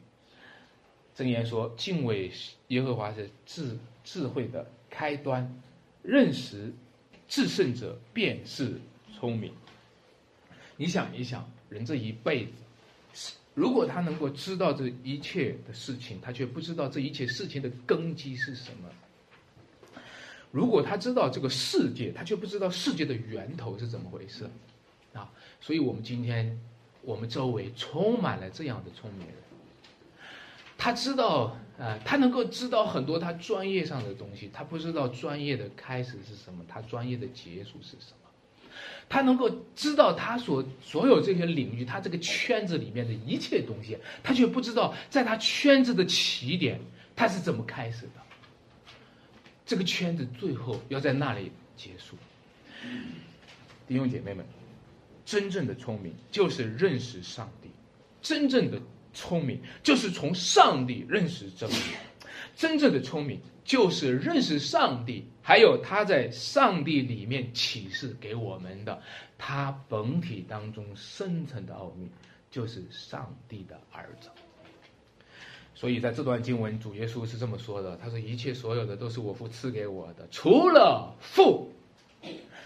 [1.15, 2.29] 箴言说：“敬畏
[2.67, 5.49] 耶和华是智智慧的开端，
[6.03, 6.73] 认识
[7.25, 8.73] 至圣者便是
[9.17, 9.53] 聪明。”
[10.75, 12.45] 你想一想，人这一辈
[13.13, 13.31] 子。
[13.53, 18.89] 如果他能够知道这一切的事情，他却不知道这一切事情的根基是什么；
[20.51, 24.49] 如果他知道这个世界，他却不知道世界的源头是怎么回事，
[25.17, 25.29] 啊！
[25.59, 26.59] 所以我们今天
[27.01, 29.35] 我们周围充满了这样的聪明人，
[30.77, 38.17] 他知道，呃，他能够知道很多他专业上的东西，他不知道专业的开始是什么，他专业的结束是什么。
[39.09, 46.79] 他能够知道他所所有这些领域，他这个圈子里面的一切东西，他却不知道在他圈子的起点
[47.15, 48.11] 他是怎么开始的。
[49.65, 52.15] 这个圈子最后要在那里结束。
[53.87, 54.45] 弟兄姐妹们，
[55.27, 57.69] 真正的聪明就是认识上帝，
[58.21, 58.81] 真正的
[59.13, 61.75] 聪明就是从上帝认识真理，
[62.55, 63.41] 真正的聪明。
[63.65, 69.01] 就是认识上帝，还有他在上帝里面启示给我们的，
[69.37, 72.09] 他本体当中深层的奥秘，
[72.49, 74.29] 就是上帝的儿子。
[75.75, 81.69] 所以在这段经文，主耶稣是这么说的：“他说一切所有的都是我父赐给我的，除了父，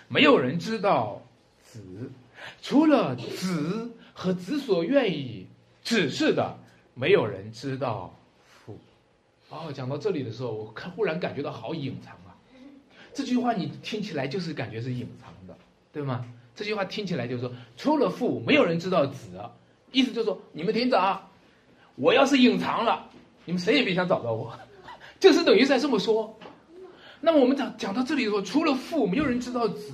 [0.08, 1.20] 没有人知道
[1.64, 1.80] 子；
[2.62, 5.48] 除了子和子所愿意
[5.84, 6.58] 指示的，
[6.94, 8.78] 没有人知道父。”
[9.50, 12.32] 哦，讲到这里的时候，我忽然感觉到好隐藏啊！
[13.14, 15.58] 这句话你听起来就是感觉是隐藏的，
[15.92, 16.26] 对吗？
[16.56, 19.30] 这句话听起来就是说，除了父，没有人知道子，
[19.92, 21.30] 意思就是说，你们听着啊，
[21.96, 23.10] 我要是隐藏了，
[23.44, 24.58] 你们谁也别想找到我，
[25.20, 26.38] 就是等于在这么说。
[27.20, 29.94] 那么我们讲讲到这里的时候，除了父，没有人知道子，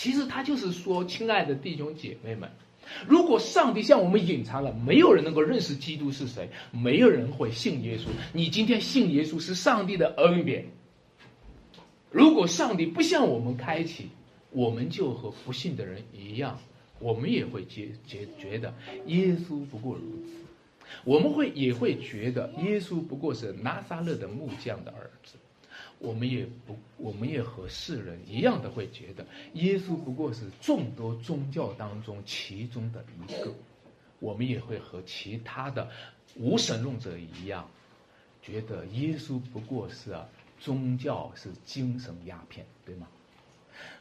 [0.00, 2.50] 其实他就是说，亲爱的弟兄姐妹们。
[3.06, 8.06] 如果上帝向我们隐藏了，没有人能够认识基督是谁，没有人会信耶稣。
[8.32, 10.64] 你今天信耶稣是上帝的恩典。
[12.10, 14.08] 如果上帝不向我们开启，
[14.52, 16.58] 我们就和不信的人一样，
[16.98, 20.30] 我们也会觉觉觉得耶稣不过如此，
[21.04, 25.34] 我们会也会觉得耶稣不过是拿撒勒的木匠的儿子。
[26.00, 33.54] 我们也不，我们也和世人一样的会觉得，耶稣不过是众多宗教当中其中的一个。
[34.18, 35.88] 我们也会和其他的
[36.36, 37.70] 无神论者一样，
[38.42, 40.14] 觉得耶稣不过是
[40.58, 43.06] 宗教是精神鸦片，对吗？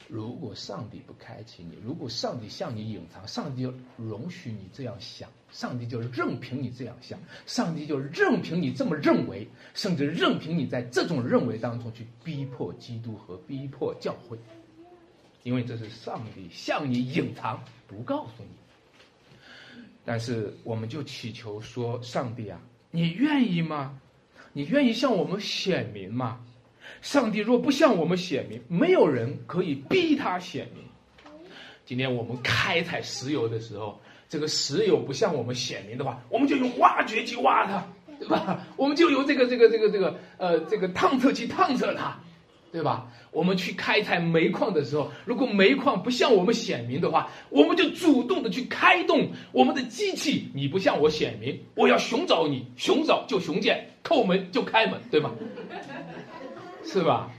[0.09, 14.35] 如果上帝不开启你，如果上帝向你隐藏，上帝就容许你这样想，上帝就任凭你这样想，上帝就任凭你这么认为，甚至任凭你在这种认为当中去逼迫基督和逼迫教会，
[15.43, 18.49] 因为这是上帝向你隐藏，不告诉你。
[20.03, 22.59] 但是我们就祈求说，上帝啊，
[22.89, 24.01] 你愿意吗？
[24.53, 26.43] 你愿意向我们显明吗？
[27.01, 30.83] 上帝若不向我们显明，没有人可以逼他显明。
[31.85, 37.83] 今天我们开采石油的时候，这个石油不向我们显明的话，我们就用挖掘机挖它，
[38.19, 38.65] 对吧？
[38.77, 42.19] 我们就用这个这个这个这个呃这个探测器探测它，
[42.71, 43.07] 对吧？
[43.31, 50.49] 我们去开采煤矿的时候，如果煤矿不向我们显明的话，我们就主动的去开动我们的机器。
[50.53, 55.31] 你不向我显明，我要寻找你，寻找就寻见，叩门就开门，对吗？
[56.91, 57.31] 是吧？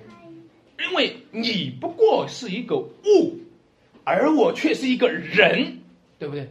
[0.78, 3.38] 因为你不过是一个物，
[4.04, 5.78] 而我却是一个人，
[6.18, 6.48] 对不对？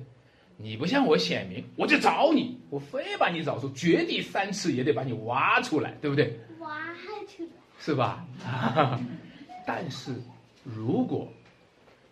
[0.58, 6.38] 你不向我显明，我就找你，我非把你找出，掘地三尺也得把你挖出来，对不对？
[6.60, 7.50] 挖出来。
[7.80, 8.28] 是吧？
[9.66, 10.14] 但是，
[10.64, 11.28] 如果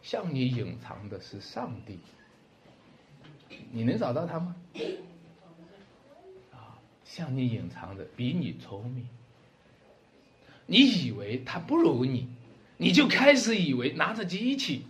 [0.02, 2.00] 向你隐藏的是上帝，
[3.72, 4.56] 你能找到他吗？
[6.54, 9.06] 啊，向你隐藏的比你聪明，
[10.68, 12.28] 你以为他不如你，
[12.78, 14.84] 你就开始以为拿着机器，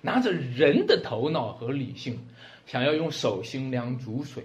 [0.00, 2.20] 拿着人的头脑和理性，
[2.66, 4.44] 想要用手心量煮水，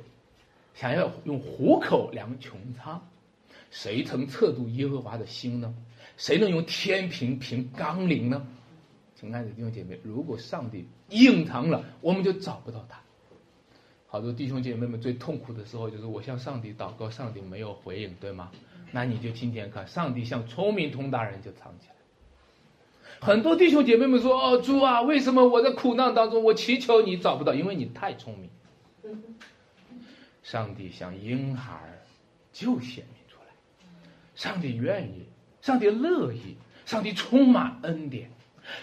[0.74, 3.08] 想要用虎口量穹苍。
[3.70, 5.76] 谁曾测度耶和华的心呢？
[6.16, 8.48] 谁能用天平平纲领呢？
[9.20, 13.00] 亲爱的弟兄姐妹，如果上帝隐藏了，我们就找不到他。
[14.08, 18.50] 好多弟兄姐妹们最痛苦的时候，就是我向上帝祷告，上帝没有回应，对吗？
[18.92, 21.96] 那你就今天看，上帝像聪明通达人就藏起来。
[23.20, 27.54] 很多弟兄姐妹们说：“哦，主啊，为什么我在苦难当中，我祈求你找不到？
[27.54, 28.50] 因为你太聪明。”
[30.44, 31.80] 上帝像婴孩
[32.54, 33.54] 就显明出来。
[34.36, 35.26] 上帝愿意，
[35.62, 38.30] 上帝乐意，上帝充满恩典，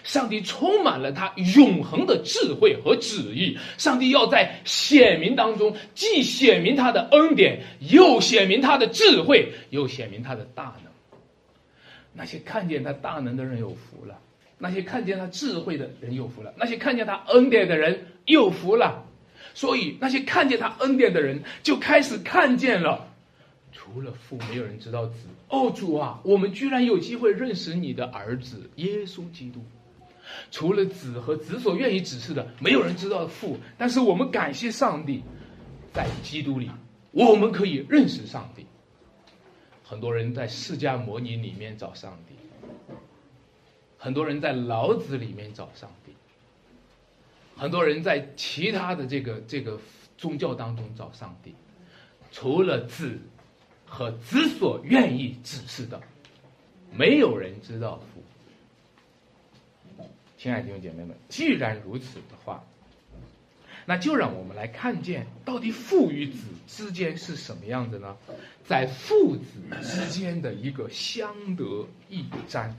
[0.03, 3.57] 上帝充满了他永恒的智慧和旨意。
[3.77, 10.91] 上帝要在显明当中，既显明他的恩典，又显明他的智慧，又显明他的大能。
[12.13, 14.17] 那些看见他大能的人有福了，
[14.57, 19.03] 那些看见他智慧的人有福了，那些看见他恩典的人有福了。
[19.53, 23.07] 所以，那些看见他恩典的人，就开始看见了。
[23.71, 25.13] 除了父，没有人知道子。
[25.49, 29.63] 哦，主啊，我们居然有机会认识你的儿子耶稣基督。
[30.51, 33.57] 除了子和子所愿意指示的，没有人知道父。
[33.77, 35.23] 但是我们感谢上帝，
[35.93, 36.69] 在基督里，
[37.11, 38.65] 我们可以认识上帝。
[39.83, 42.35] 很多人在释迦摩尼里面找上帝，
[43.97, 46.11] 很多人在老子里面找上帝，
[47.55, 49.79] 很多人在其他的这个这个
[50.17, 51.53] 宗教当中找上帝。
[52.31, 53.19] 除了子。
[53.87, 56.01] 和子所愿意指示的，
[56.91, 58.01] 没有人知道。
[60.45, 62.63] 亲爱的弟兄姐妹们，既然如此的话，
[63.83, 66.37] 那就让我们来看见，到底父与子
[66.67, 68.15] 之间是什么样子呢？
[68.63, 69.43] 在父子
[69.81, 72.71] 之间的一个相得益彰。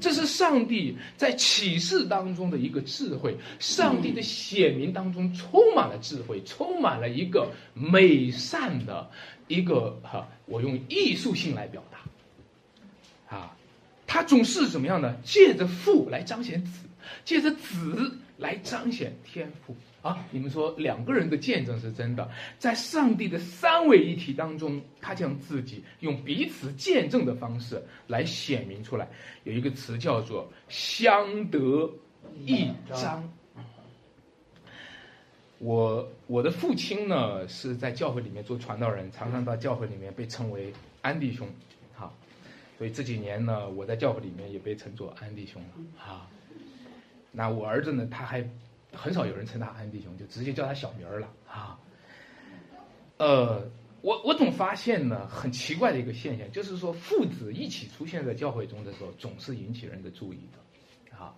[0.00, 9.08] 这是上帝在启示当中的一个智慧，上帝的显明当中充满了智慧，充满了一个美善的
[9.46, 13.56] 一个哈，我用艺术性来表达，啊，
[14.04, 15.16] 他总是怎么样呢？
[15.22, 16.87] 借着父来彰显子，
[17.24, 19.74] 借着子来彰显天赋。
[20.00, 20.24] 啊！
[20.30, 29.08] 你们说两个人的见证是真的，在上帝的三位一体当中，他将自己用彼此见证的方式来显明出来。
[29.42, 31.90] 有一个词叫做“相得
[32.46, 33.28] 益彰”。
[35.58, 41.48] 我我的父亲呢是在教会里面做传道人，常常到教会里面被称为安弟兄，
[41.92, 42.14] 好，
[42.78, 45.68] 所以这几年呢，我在教会里面也被称作安弟兄了。
[45.96, 46.30] 好，
[47.38, 48.44] 那我儿子呢，他还。
[48.90, 51.78] 很少有人称他安弟兄，就直接叫他小名儿了啊。
[53.18, 53.62] 呃，
[54.00, 61.34] 我我总发现呢，很奇怪的一个现象，就是说父子一起出现在教会中的时候，总是引起人的注意的啊。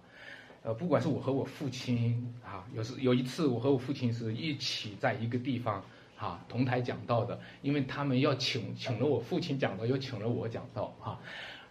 [0.63, 5.85] 呃，不管是我和我父亲啊，有时有一次我和我父亲是一起在一个地方
[6.17, 11.19] 啊同台讲道的，因为他们要请请了我父亲讲道，又请了我讲道啊。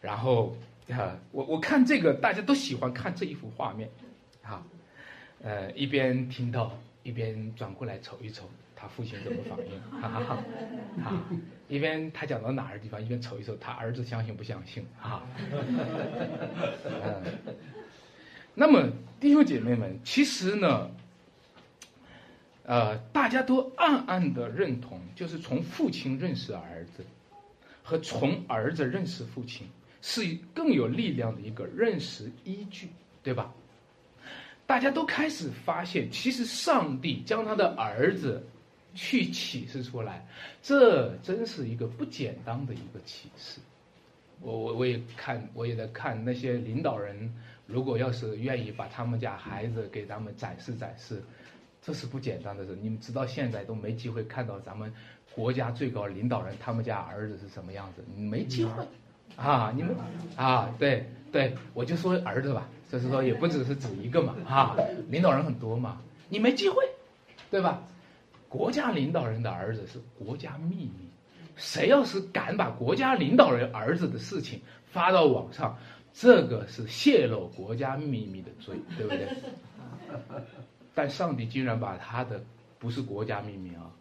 [0.01, 0.53] 然后
[0.89, 3.89] 啊，我我看这个大家都喜欢看这一幅画面
[4.49, 4.65] 啊。
[5.41, 10.43] 呃，一边听到，一边转过来瞅一瞅他父亲怎么反应，哈哈哈，
[11.01, 11.23] 啊，
[11.69, 15.23] 一边他讲到哪儿的地方，一边瞅一瞅他儿子相信不相信，啊，
[16.83, 17.23] 嗯，
[18.53, 20.91] 那么弟兄姐妹们，其实呢，
[22.63, 27.05] 呃，大家都暗暗的认同，就是从父亲认识儿子，
[27.81, 29.67] 和从儿子认识父亲，
[30.01, 32.89] 是更有力量的一个认识依据，
[33.23, 33.53] 对吧？
[34.69, 38.45] 大家都开始发现，其实上帝将他的儿子
[38.93, 40.23] 去启示出来，
[40.61, 43.59] 这真是一个不简单的一个启示。
[44.39, 47.33] 我我我也看，我也在看那些领导人，
[47.65, 51.19] 如果要是愿意把他们家孩子给咱们展示展示，
[51.81, 52.77] 这是不简单的事。
[52.79, 54.93] 你们直到现在都没机会看到咱们
[55.33, 58.83] 国家最高领导人他们家儿子是什么样子，没机会
[59.35, 59.73] 啊！
[59.75, 59.95] 你们
[60.35, 64.75] 啊，对，对我就说儿子吧，就是说也不只是指一个嘛，啊，
[65.09, 66.83] 领导人很多嘛，你没机会，
[67.51, 67.83] 对吧？
[68.47, 70.91] 国家领导人的儿子是国家秘密，
[71.55, 74.61] 谁要是敢把国家领导人儿子的事情
[74.91, 75.77] 发到网上，
[76.13, 79.27] 这个是泄露国家秘密的罪，对不对？
[80.95, 82.41] 但上帝竟然把他的
[82.79, 83.91] 不是国家秘密啊，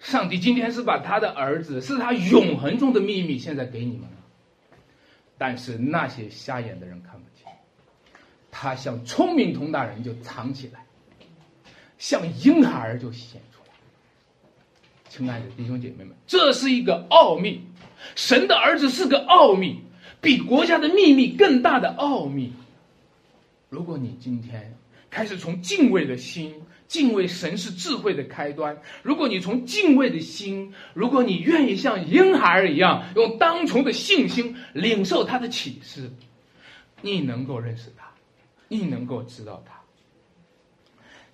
[0.00, 4.08] 上帝今天是把他的儿子，是他永恒中的秘密，现在给你们了。
[5.38, 7.52] 但是那些瞎眼的人看不见，
[8.50, 10.84] 他像聪明通大人就藏起来。
[11.98, 13.70] 像婴孩就显出来，
[15.08, 17.62] 亲爱的弟兄姐妹们，这是一个奥秘，
[18.14, 19.80] 神的儿子是个奥秘，
[20.20, 22.52] 比国家的秘密更大的奥秘。
[23.70, 24.74] 如果你今天
[25.10, 26.54] 开始从敬畏的心，
[26.88, 28.80] 敬畏神是智慧的开端。
[29.02, 36.10] 如果你从敬畏的心，如果你愿意像婴孩一样，用当从的信心领受他的启示，
[37.02, 38.08] 你能够认识他，
[38.68, 39.74] 你能够知道他。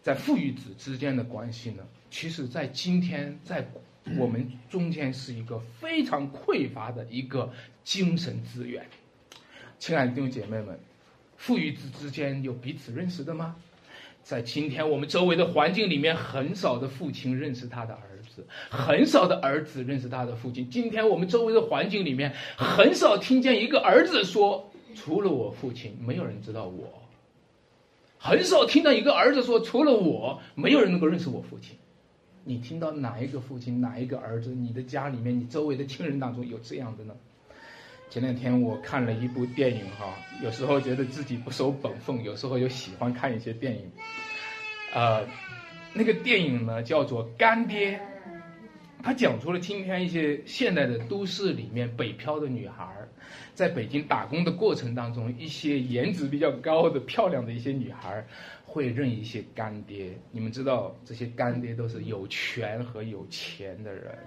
[0.03, 3.65] 在父与子之间的关系呢，其实，在今天，在
[4.19, 7.53] 我们中间是一个非常匮乏的一个
[7.85, 8.85] 精神资源。
[9.79, 10.77] 亲爱的弟兄姐妹们，
[11.37, 13.55] 父与子之间有彼此认识的吗？
[14.23, 18.01] 在今天我们周围的环境里面，很少的父亲认识他的儿
[18.35, 20.69] 子，很少的儿子认识他的父亲。
[20.71, 27.03] 今天我们周围的环境里面，很少听见一个儿子说：“除了我父亲，没有人知道我。”
[28.17, 31.77] 很少听到一个儿子说：“除了我，没有人能够认识我父亲。”
[32.45, 34.51] 你听到哪一个父亲、哪一个儿子？
[34.51, 37.15] 你的家里面、你周围的亲人当中有这样的呢？
[38.13, 43.91] 前两天我看了一部电影，哈，有时候觉得自己不守本分，有时候又喜欢看一些电影。
[44.93, 45.27] 呃，
[45.95, 47.99] 那个电影呢叫做《干爹》，
[49.03, 52.87] 他讲出了今天一些现代的都市里面北漂的女孩。
[53.55, 58.23] 在北京打工的过程当中，一些颜值比较高的、漂亮的一些女孩
[58.67, 60.11] 会认一些干爹。
[60.31, 64.19] 你们知道，这些干爹都是有权和有钱的人。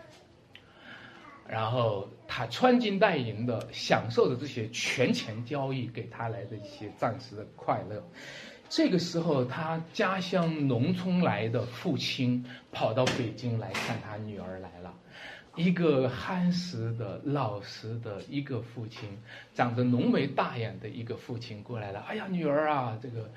[1.48, 8.04] 然后他穿金戴银的，享受着这些权钱交易给他来的一些暂时的快乐。
[8.68, 14.94] 这个时候，他家乡农村来的父亲跑到北京来看他女儿来了。
[15.56, 19.10] 一个憨实的、老实的一个父亲，
[19.54, 22.02] 长着浓眉大眼的一个父亲过来了。
[22.02, 23.30] 哎呀，女儿啊，这个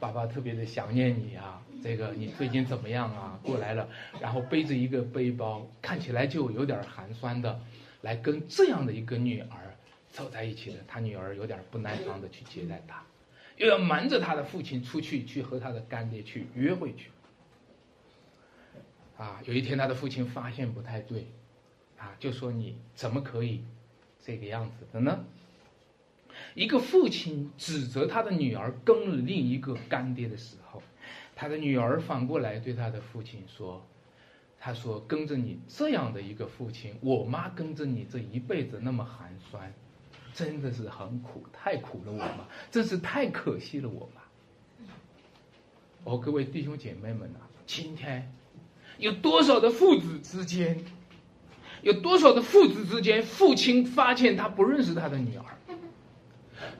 [0.00, 1.62] 爸爸特别的想念你啊。
[1.82, 3.38] 这个你最近怎么样啊？
[3.42, 3.86] 过来了，
[4.18, 7.60] 然后背着一个背包，看起来就有点寒酸的，
[8.00, 9.76] 来跟这样的一个女儿
[10.10, 10.78] 走在一起的。
[10.88, 13.02] 他女儿有点不耐烦的去接待他，
[13.58, 17.10] 又要瞒着他的父亲出去去和他的干爹去约会去。
[19.18, 21.26] 啊，有一天他的父亲发现不太对。
[21.98, 23.62] 啊，就说你怎么可以
[24.24, 25.24] 这个样子的呢？
[26.54, 30.82] 一个父亲指责他的女儿跟了另一个干爹的时候，
[31.34, 33.82] 他的女儿反过来对他的父亲说
[34.60, 39.72] ：“他说跟着你这样的一个父亲，我妈跟着你这一辈子那么寒酸，
[40.34, 44.20] 真的是很苦，太苦了我妈，真是太可惜了我妈。”
[46.04, 48.30] 哦，各位弟兄姐妹们呐，今天
[48.98, 50.84] 有多少的父子之间？
[51.86, 55.44] 有多少的父子之间，父亲发现他不认识他的女儿；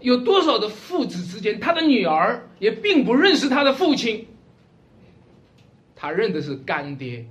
[0.00, 4.26] 有多少的父子之间，他的女儿也并不认识他的父亲。
[5.94, 7.24] 他认的是干爹，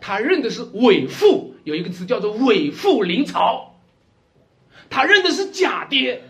[0.00, 3.74] 他认的是伪父，有一个词叫做伪父临朝。
[4.88, 6.22] 他认的是假爹，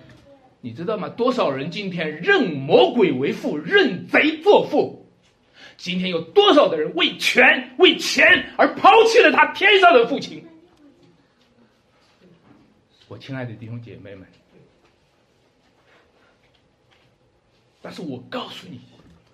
[0.60, 1.08] 你知道吗？
[1.10, 5.06] 多少人今天认魔鬼为父，认贼作父？
[5.76, 10.44] 今天有多少的人为权为钱而抛弃了他天上的父亲？
[13.09, 14.26] 我亲爱的弟兄姐妹们，
[17.80, 18.80] 但是我告诉你，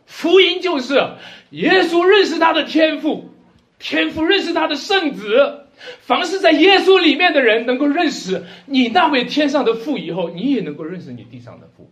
[0.06, 0.94] 福音就是
[1.50, 3.30] 耶稣认识他的天赋，
[3.78, 5.58] 天赋认识他的圣子。
[6.00, 11.90] 凡是在耶稣里面的人，能够认识你那位天上的父以后，你也能够认识你地上的父。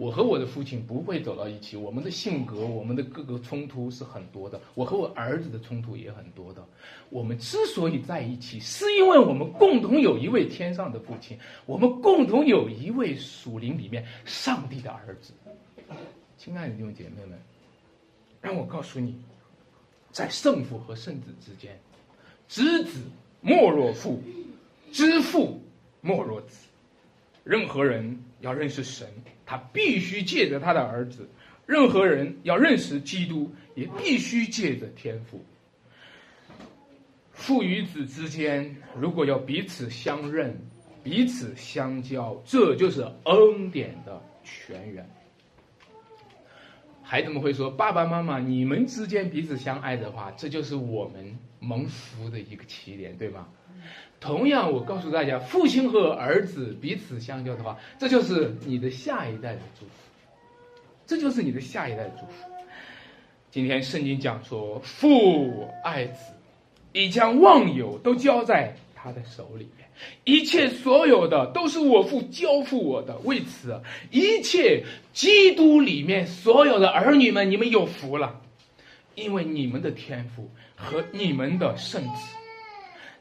[0.00, 4.58] 我和我的父亲不会走到一起，我们的性格，我们的各个冲突是很多的。
[4.74, 6.64] 我和我儿子的冲突也很多的。
[7.10, 15.34] 我们之所以在一起，是因为我们共同有一位天上的父亲，我们共同有一位属灵里面上帝的儿子。
[16.38, 17.38] 亲爱的弟兄姐妹们，
[18.40, 19.14] 让我告诉你，
[20.12, 21.78] 在圣父和圣子之间，
[22.48, 23.02] 知子
[23.42, 24.22] 莫若父，
[24.92, 25.60] 知父
[26.00, 26.56] 莫若子。
[27.44, 29.08] 任何人要认识神。
[29.46, 31.28] 他必须借着他的儿子，
[31.66, 35.44] 任何人要认识基督，也必须借着天赋。
[37.32, 40.56] 父与子之间，如果要彼此相认，
[41.02, 45.08] 彼此相交，这就是恩典的泉源。
[47.02, 53.48] 孩子们会说：“爸爸妈妈，你们之间彼此相爱的话，这就是我们蒙福的一个起点，对吗？”
[54.20, 59.92] 同样，我告诉大家，父亲和儿子彼此相交的话，这就是你的下一代的祝福，
[61.06, 62.32] 这就是你的下一代的祝福。
[63.50, 66.32] 今天圣经讲说，父爱子，
[66.92, 69.88] 已将万有都交在他的手里面，
[70.24, 73.16] 一切所有的都是我父交付我的。
[73.24, 78.40] 为此，一切基督里面所有的儿女们，你们有福了，
[79.14, 82.36] 因为你们的天赋和你们的圣子，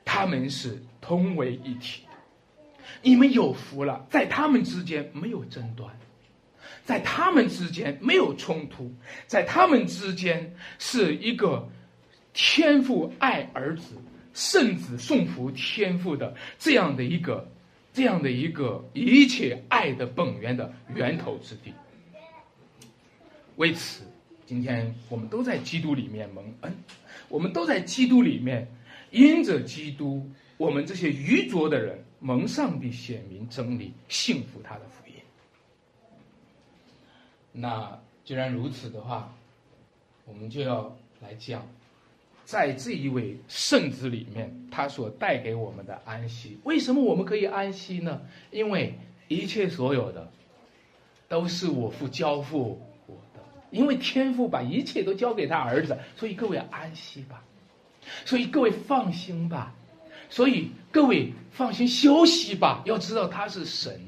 [0.10, 0.82] 他们是。
[1.02, 2.14] 同为一体的，
[3.02, 5.90] 你们有福了，在他们之间没有争端，
[6.86, 8.94] 在他们之间没有冲突，
[9.26, 11.68] 在他们之间是一个
[12.34, 13.96] 天父爱儿子、
[14.34, 17.50] 圣子送福天父的这样的一个、
[17.92, 21.74] 这样的一个一切爱的本源的源头之地。
[23.56, 24.04] 为此，
[24.46, 26.76] 今天我们都在基督里面蒙恩，
[27.30, 28.68] 我们都在基督里面
[29.12, 30.30] 因着基督。
[30.58, 35.14] 我们这些愚拙的人蒙上帝显明真理，信服他的福音。
[37.54, 39.34] 那既然如此的话，
[40.26, 41.66] 我们就要来讲，
[42.44, 46.60] 在这一位圣子里面，他所带给我们的安息。
[46.66, 48.22] 为什么我们可以安息呢？
[48.52, 48.94] 因为
[49.30, 50.30] 一切所有的
[51.30, 53.40] 都是我父交付我的，
[53.72, 57.42] 因为天父把一切都交给他儿子，所以各位安息吧，
[58.26, 59.74] 所以各位放心吧。
[60.30, 64.00] 所以各位放心休息吧，要知道他是神，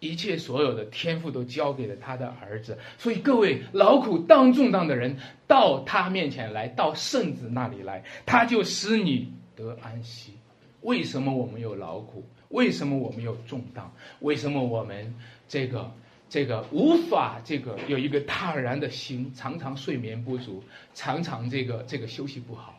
[0.00, 2.76] 一切所有的天赋都交给了他的儿子。
[2.98, 5.16] 所以各位劳苦当重担的人，
[5.46, 10.32] 到他面前来，到圣子那里来，他就使你得安息。
[10.80, 12.24] 为什么我们有劳苦？
[12.48, 13.88] 为什么我们有重担？
[14.18, 15.14] 为什么我们
[15.48, 15.88] 这个
[16.28, 19.32] 这个无法这个有一个坦然的心？
[19.34, 20.62] 常常睡眠不足，
[20.94, 22.78] 常常这个这个休息不好，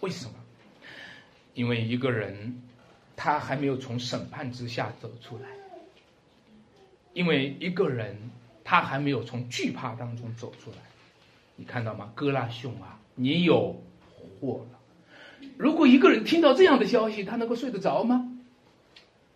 [0.00, 0.32] 为什么？
[1.54, 2.62] 因为一个人，
[3.16, 5.46] 他还没有从审判之下走出来；
[7.14, 8.30] 因为一个人，
[8.62, 10.76] 他还没有从惧怕当中走出来。
[11.56, 13.82] 你看到吗，哥拉兄啊，你有
[14.40, 15.48] 祸了！
[15.56, 18.30] 如果一个人听到这样的消息，他能够睡得着吗？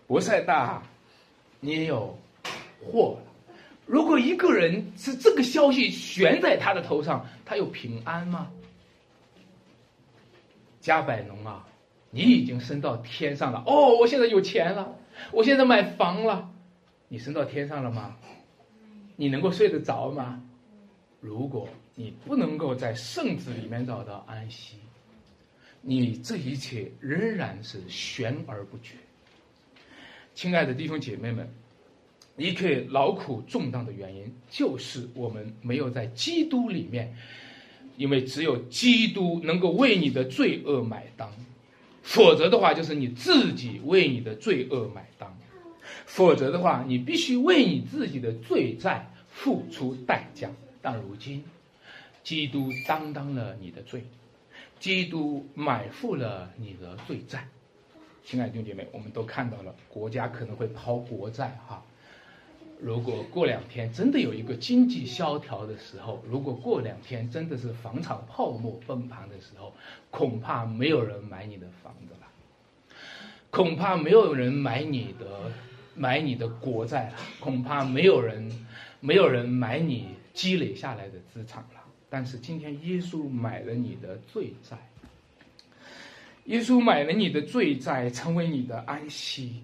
[0.07, 0.83] 博塞大，
[1.59, 2.19] 你也有
[2.85, 3.33] 祸了！
[3.87, 8.51] 如果一个人是这个消息悬在他的头上，他有平安吗？
[10.81, 11.67] 加百农啊！
[12.11, 13.97] 你已经升到天上了哦！
[13.97, 14.95] 我现在有钱了，
[15.31, 16.51] 我现在买房了。
[17.09, 18.17] 你升到天上了吗？
[19.17, 20.43] 你能够睡得着吗？
[21.21, 24.77] 如果你不能够在圣子里面找到安息，
[25.81, 28.95] 你这一切仍然是悬而不决。
[30.35, 31.49] 亲爱的弟兄姐妹们，
[32.37, 37.15] 一切劳苦重担的原因，就是我们没有在基督里面，
[37.97, 41.29] 因为只有基督能够为你的罪恶买单。
[42.03, 45.29] 否则的话，就是你自己为你的罪恶买单；
[46.05, 50.51] 否则的话，你必须为你自己的罪债付出代价。
[50.81, 51.45] 但如今，
[52.25, 54.03] 基督担当了你的罪，
[54.81, 57.47] 基督买付了你的罪债。
[58.25, 61.85] 亲爱的弟兄姐妹，我们都看到了，国家可能会抛国债，哈。
[62.85, 69.73] 如果过两天真的有一个经济萧条的时候，如果过两天真的是房产泡沫崩盘的时候，
[70.11, 72.97] 恐怕没有人买你的房子了，
[73.51, 75.53] 恐怕没有人买你的
[75.95, 78.51] 买你的国债了，恐怕没有人
[78.99, 81.81] 没有人买你积累下来的资产了。
[82.11, 84.77] 但是今天耶稣买了你的罪债，
[86.47, 89.63] 耶稣买了你的罪债，成为你的安息。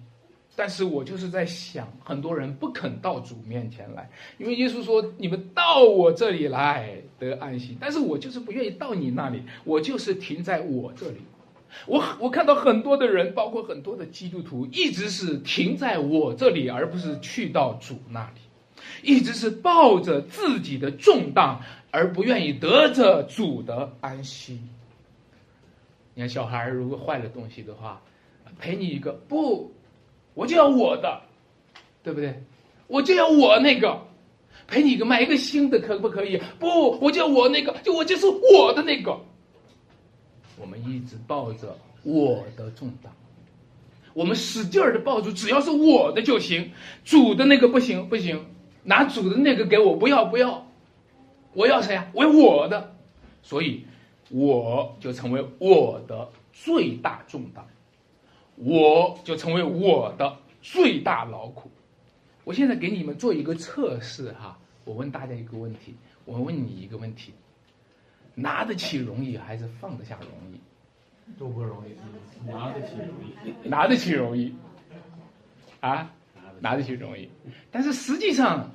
[0.59, 11.21] 但是我就是在想，很多人不肯到主面前来，因为耶稣说：“你们到我这里来得安息。”但是我就是不愿意到你那里，我就是停在我这里。
[11.85, 18.41] 我我看到很多的人，包括很多的基督徒，一直是停在我这里，而不是去到主那里，
[19.01, 21.57] 一直是抱着自己的重担，
[21.89, 24.59] 而不愿意得着主的安息。
[26.15, 28.01] 你看，小孩如果坏了东西的话，
[28.59, 29.71] 赔你一个不。
[30.39, 31.21] 我就要我的，
[32.01, 32.33] 对不对？
[32.87, 34.01] 我就要我那个，
[34.67, 36.41] 赔你一个买一个新的，可不可以？
[36.57, 39.19] 不，我就要我那个，就我就是我的那个。
[40.57, 43.11] 我们一直抱着我的重担，
[44.13, 46.71] 我们使劲儿的抱住，只要是我的就行，
[47.03, 48.41] 主的那个不行不行，
[48.83, 50.65] 拿主的那个给我，不要不要，
[51.51, 52.09] 我要谁呀？
[52.13, 52.95] 我要我的，
[53.43, 53.85] 所以
[54.29, 57.61] 我就成为我的最大重担。
[58.61, 61.71] 我就成为我的最大劳苦。
[62.43, 65.95] 我现在给你们做一个测试哈，我问大家一个问题，
[66.25, 67.33] 我问你一个问题：
[68.35, 70.59] 拿得起容易还是放得下容易？
[71.39, 73.07] 都不容易，拿得起容
[73.45, 74.53] 易，拿得起容易，
[75.79, 76.11] 啊，
[76.59, 77.29] 拿得起容易。
[77.71, 78.71] 但是实际上，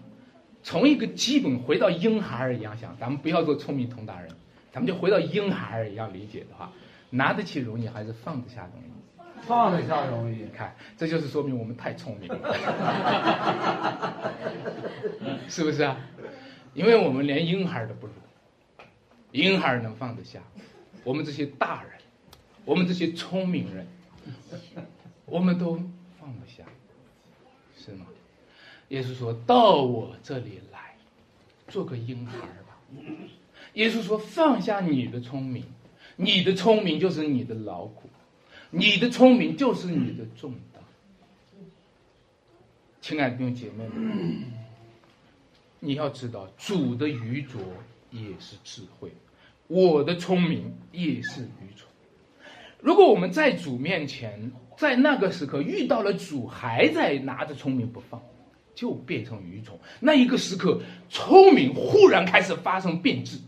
[0.63, 4.31] 从一个基本回到婴孩儿一样想，咱们不要做聪明通达人，
[4.73, 6.73] 咱们就回到婴孩儿一样理解的话，
[7.11, 8.95] 拿得起容易还是放得下容易？
[9.47, 10.43] 放得下容易。
[10.43, 12.39] 你看，这就是说明我们太聪明了，
[15.49, 15.97] 是不是啊？
[16.75, 18.13] 因为我们连婴孩都不如，
[19.33, 20.41] 婴孩能放得下，
[21.05, 21.93] 我们这些大人，
[22.65, 23.87] 我们这些聪明人，
[25.27, 25.75] 我们都
[26.19, 26.65] 放不下，
[27.77, 28.07] 是吗？
[28.89, 30.97] 耶稣说到我这里来，
[31.69, 32.79] 做个婴孩吧。
[33.75, 35.65] 耶稣说放下你的聪明，
[36.17, 38.09] 你的聪明就是你的劳苦。
[38.77, 40.83] 你的聪明就是你的重担，
[43.01, 44.43] 亲爱的弟兄姐妹们，
[45.79, 47.61] 你要知道，主的愚拙
[48.11, 49.13] 也是智慧，
[49.69, 51.89] 我的聪明也是愚蠢。
[52.81, 58.21] 如果我们在主面前，在那个时刻遇到了主，还在拿着聪明不放，
[58.75, 59.79] 就变成愚蠢。
[60.01, 63.39] 那一个时刻，聪明忽然开始发生变质，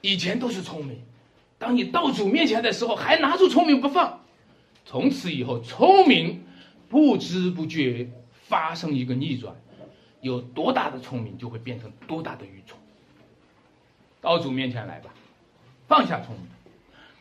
[0.00, 0.98] 以前都是聪明。
[1.60, 4.22] 当你到主面前的时候，还拿出聪明不放，
[4.86, 6.42] 从此以后，聪明
[6.88, 8.10] 不知不觉
[8.48, 9.54] 发生一个逆转，
[10.22, 12.80] 有多大的聪明就会变成多大的愚蠢。
[14.22, 15.10] 到主面前来吧，
[15.86, 16.46] 放下聪明。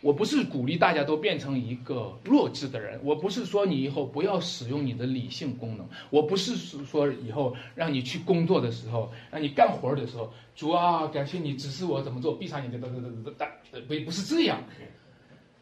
[0.02, 14.64] 我不是鼓励大家都变成一个弱智的人，我不是说你以后不要使用你的理性功能，我不是说以后让你去工作的时候，让你干活的时候，主啊，感谢你指示我怎么做，闭上眼睛，哒哒哒哒哒，不不是这样。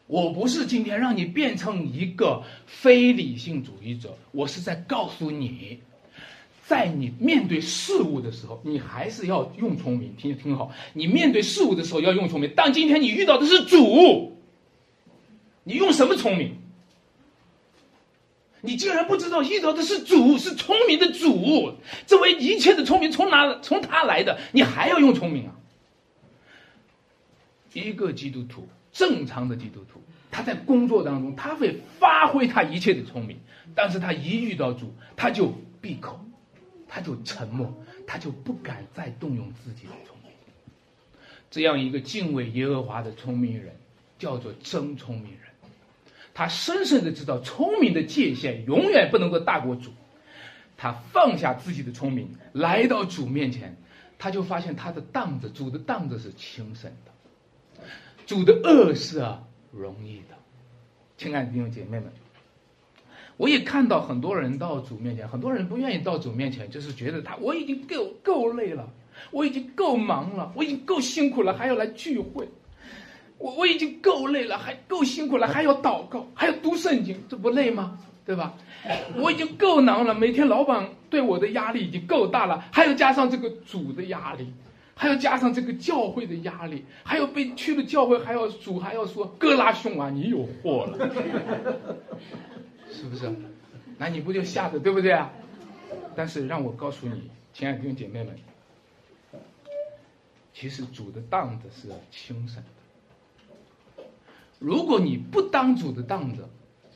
[0.06, 5.80] 我不是今天让你变成一个非理性主义者，我是在告诉你，
[6.68, 10.14] 在你面对事物的时候，你还是要用聪明。
[10.16, 12.52] 听听好，你面对事物的时候要用聪明。
[12.54, 14.36] 但今天你遇到的是主。
[15.64, 16.58] 你用什么聪明？
[18.60, 21.72] 你竟然不知道遇到的是主，是聪明的主。
[22.06, 24.38] 这位一切的聪明从哪从他来的？
[24.52, 25.54] 你还要用聪明啊？
[27.72, 33.38] 一个基督徒，正常的基督徒，他在工作当中他会发挥他一切的聪明，
[33.74, 36.20] 但是他一遇到主，他就闭口，
[36.88, 37.72] 他就沉默，
[38.06, 40.32] 他就不敢再动用自己的聪明。
[41.50, 43.76] 这样一个敬畏耶和华的聪明人，
[44.18, 45.40] 叫做真聪明人。
[46.34, 49.92] 他深深的知道，聪明的界限永远不能够大过主。
[50.76, 53.76] 他放下自己的聪明，来到主面前，
[54.18, 57.82] 他就发现他的担子，主的担子是轻省的，
[58.26, 60.36] 主的恶是啊容易的。
[61.16, 62.12] 亲爱的弟兄姐妹们，
[63.38, 68.86] 我也看到很多人到主面前，很多人不愿意到主面前，就是觉得他我已经够够累了，
[69.30, 72.46] 我已经够忙了，我已经够辛苦了，还要来聚会。
[73.38, 77.96] 我我已经够累了，还够辛苦了，还要祷告，还要读圣经，这不累吗？
[78.26, 78.52] 对吧？
[79.16, 84.52] 我已经够难了，每天老板对我的压力已经够大了，还要加上这个主的压力，
[84.94, 91.08] 还要加上这个教会的压力，还有被去了教会还要主还要说哥拉兄啊，你有祸了，
[92.90, 93.32] 是不是？
[93.96, 95.30] 那你不就吓得对不对啊？
[96.14, 98.36] 但是让我告诉你，亲爱的弟兄姐妹们，
[100.52, 104.04] 其实主的担子是轻省的。
[104.58, 106.48] 如果你不当主的担子，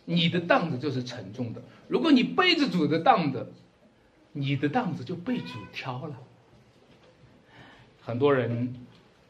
[0.04, 3.52] 你的担子就是沉重的；如果你背着主的担子，
[4.32, 6.16] 你的担子就被主挑了。
[8.00, 8.74] 很多人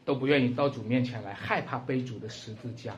[0.03, 2.95] 都不愿意到主面前来，害怕背主的十字架。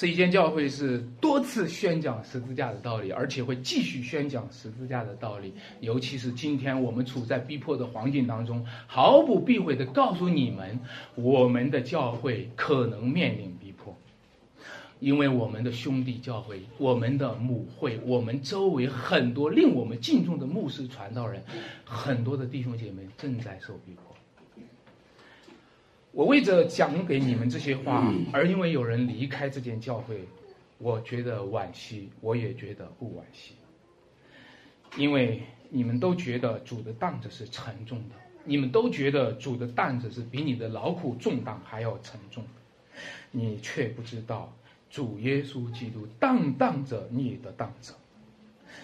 [0.00, 5.52] 这一间教会是多次宣讲十字架的道理，而且会继续宣讲十字架的道理。
[5.80, 10.80] 尤其是今天我们处在逼迫的环境当中，毫不避讳的告诉你们，
[11.16, 13.94] 我们的教会可能面临逼迫。
[15.00, 21.42] 因为我们的兄弟教会、我们的母会、我们周围很多令我们敬重的牧师、传道人，
[21.84, 24.09] 很多的弟兄姐妹正在受逼迫。
[26.12, 30.24] 我为着讲给你们这些话，而因为有人离开这间教会，
[30.78, 33.54] 我觉得惋惜，我也觉得不惋惜。
[34.96, 42.44] 因为你们都觉得主的担子是沉重的，你们都觉得主的担子是比你的劳苦重担还要沉重，
[43.30, 44.52] 你却不知道。
[44.90, 47.94] 主耶稣基督担当着你的担子，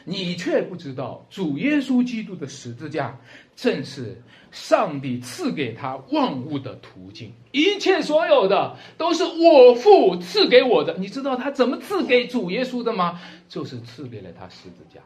[0.05, 3.18] 你却不知道，主耶稣基督的十字架
[3.57, 4.20] 正是
[4.53, 10.95] 上帝赐给他万物的途径，一切所有的都是我父赐给我的。
[10.99, 13.20] 你知道他怎么赐给主耶稣的吗？
[13.49, 15.01] 就是赐给了他十字架。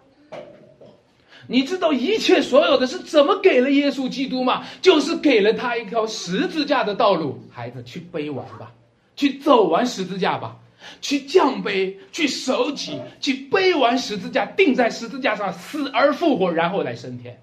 [1.47, 4.63] 你知道一切所有的是怎么给了耶稣基督吗？
[4.83, 7.41] 就是给了他一条十字架的道路。
[7.51, 8.71] 孩子，去背完吧，
[9.17, 10.57] 去走完十字架吧。
[11.01, 17.41] 去降杯，去守己，去背完十字架，钉在十字架上，死而复活，然后来升天。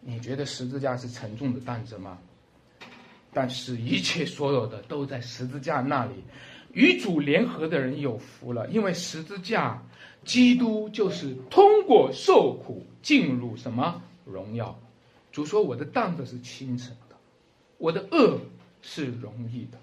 [0.00, 2.18] 你觉得十字架是沉重的担子吗？
[3.32, 6.12] 但是，一切所有的都在十字架那里。
[6.72, 9.82] 与主联合的人有福了，因为十字架，
[10.24, 14.78] 基督就是通过受苦进入什么荣耀。
[15.32, 17.16] 主说：“我的担子是轻省的，
[17.78, 18.38] 我的恶
[18.82, 19.78] 是容易的。”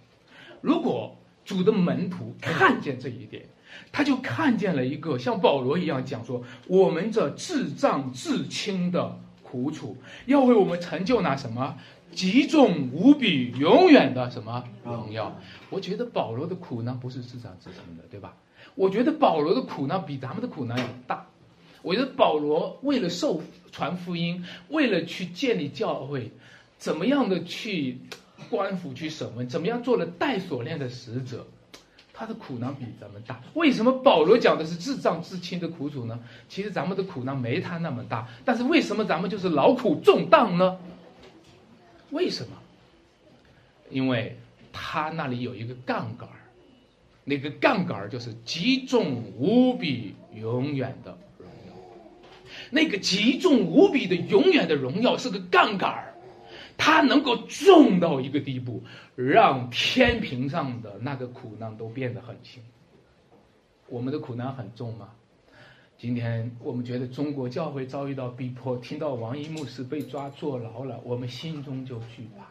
[0.62, 3.46] 如果主的门徒看见这一点，
[3.92, 11.78] 他就看见了一个像保罗一样讲说：“我们这至脏至轻的苦楚，要为我们成就那什么
[12.12, 15.36] 极重无比、永远的什么荣耀。”
[15.70, 18.36] 我觉得保罗的苦难不是至脏至轻的，对吧？
[18.76, 21.28] 我觉得保罗的苦难比咱们的苦难要大。
[21.82, 26.32] 我觉得保罗为了受传福音，为了去建立教会，
[26.78, 27.98] 怎么样的去？
[28.50, 31.46] 官府去审问，怎么样做了带锁链的使者，
[32.14, 33.42] 他的苦难比咱们大。
[33.54, 36.20] 为什么保罗讲的是至脏至轻的苦楚呢？
[36.50, 40.78] 其实咱们的苦难没他那么大，但是为什么咱们就是劳苦重担呢？
[42.12, 42.58] 为什么？
[43.90, 44.38] 因为
[44.72, 46.30] 他那里有一个杠杆
[47.24, 51.74] 那个杠杆就是极重无比、永远的荣耀。
[52.70, 56.11] 那个极重无比的永远的荣耀是个杠杆
[56.78, 58.84] 他能够重到一个地步，
[59.16, 62.62] 让天平上的那个苦难都变得很轻。
[63.88, 65.10] 我们的苦难很重吗？
[65.98, 72.46] 今天我们觉得中国教会遭遇到逼迫，听到王一牧师被抓坐牢了，我们心中就惧怕。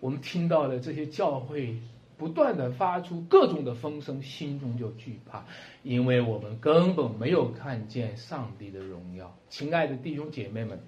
[0.00, 1.76] 我们听到了这些教会。
[2.18, 5.44] 不断的发出各种的风声，心中就惧怕，
[5.84, 9.32] 因为我们根本没有看见上帝的荣耀。
[9.48, 10.78] 亲爱的弟兄姐妹们，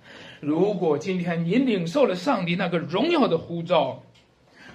[0.40, 4.02] 如果今天你领受了上帝那个荣耀的呼召，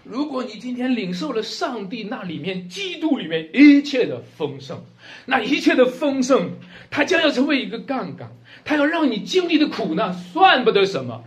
[0.05, 4.81] 如果你今天领受了上帝那里面基督里面一切的丰盛，
[5.25, 6.51] 那一切的丰盛，
[6.89, 8.31] 它将要成为一个杠杆，
[8.63, 11.21] 它要让你经历的苦难算不得什么。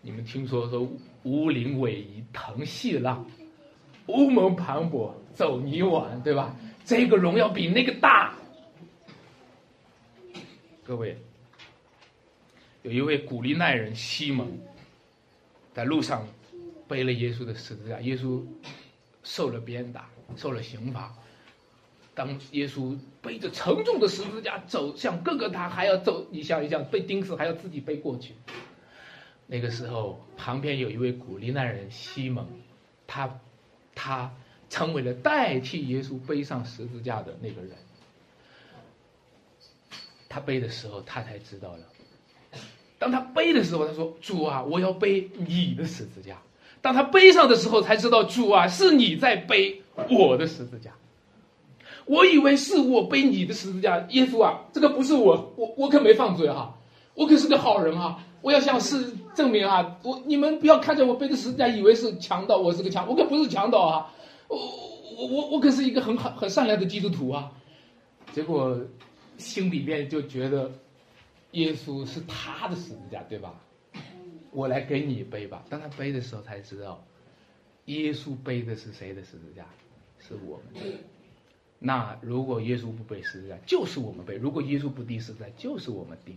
[0.00, 0.88] 你们听说说
[1.24, 3.26] 乌林逶迤腾细浪。
[4.06, 6.54] 乌蒙磅礴走泥碗，对吧？
[6.84, 8.34] 这个荣耀比那个大。
[10.84, 11.16] 各位，
[12.82, 14.46] 有一位古利奈人西蒙，
[15.72, 16.28] 在路上
[16.86, 18.42] 背了耶稣的十字架，耶稣
[19.22, 21.14] 受了鞭打，受了刑罚。
[22.14, 28.34] 当耶稣背着沉重的十字架走向哥哥，他还要走，你想一想，被钉死还要自己背过去。
[29.46, 32.46] 那个时候，旁边有一位古利奈人西蒙，
[33.06, 33.40] 他。
[33.94, 34.32] 他
[34.68, 37.70] 成为了代替耶稣背上十字架的那个人。
[40.28, 41.80] 他背的时候，他才知道了。
[42.98, 46.38] 当他背的时候，他说：“主啊，我要背你的十字架。”
[46.82, 50.92] 当他背上的时候，才知道：“主啊，是你在背我的十字架。”
[52.06, 56.78] 我以为是我背你的十字架，耶稣啊，这个不是我，我我可没犯罪哈，
[57.14, 58.24] 我可是个好人啊。
[58.42, 59.98] 我要向世证明啊！
[60.02, 64.12] 我你们不要看着我背着十字架以为是强盗，我是个强，我可不是强盗啊！
[64.48, 64.58] 我
[65.16, 67.50] 我我我可是一个很好很善良的基督徒啊！
[68.34, 68.78] 结果
[69.38, 70.70] 心里面就觉得
[71.52, 73.58] 耶稣是他的十字架，对吧？
[74.50, 75.64] 我来给你背吧。
[75.70, 77.02] 当他背的时候才知道，
[77.86, 79.64] 耶稣背的是谁的十字架？
[80.18, 80.98] 是我们的。
[81.78, 86.36] 那如果耶稣不背十字架，就是我们背；如果耶稣不钉十字架，就是我们钉。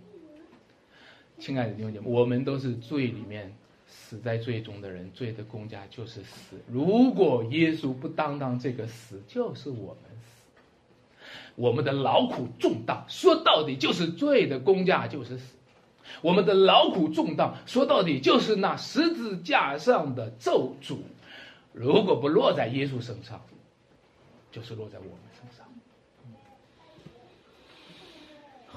[1.39, 3.53] 亲爱的弟兄姐妹，我们都是罪里面
[3.87, 6.57] 死在罪中的人，罪的公价就是死。
[6.71, 10.27] 如果耶稣不当当这个死，就是我们死。
[11.55, 15.55] 我们的劳苦重担，说到底就是罪的公价就是死。
[16.21, 20.97] 我们的劳苦重担，说到底就是那十字架上的咒诅。
[21.73, 23.41] 如果不落在耶稣身上，
[24.51, 25.66] 就是落在我们身上。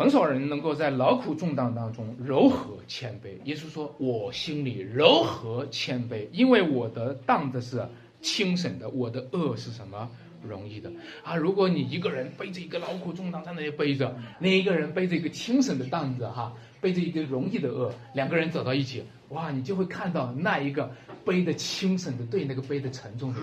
[0.00, 3.36] 很少人能够在劳苦重担当中柔和谦卑。
[3.44, 7.86] 耶稣说：“我心里柔和谦卑，因为我的担子是
[8.22, 10.10] 轻省的，我的恶是什么
[10.42, 10.90] 容易的
[11.22, 11.36] 啊？
[11.36, 20.90] 如果你一个人背着一个劳苦重担在那里背着，另一个人背着一个轻省的担子，哈，背着一个容易的恶，两个人走到一起，哇，你就会看到那一个
[21.26, 23.40] 背的轻省的对那个背的沉重的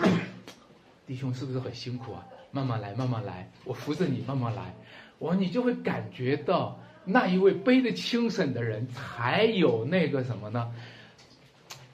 [1.05, 2.25] 弟兄是不是很辛苦啊？
[2.49, 4.73] 慢慢来，慢慢来，我扶着你，慢慢来。”
[5.19, 10.71] 我你就会感觉到那一位背着轻省的人才有那个什么呢？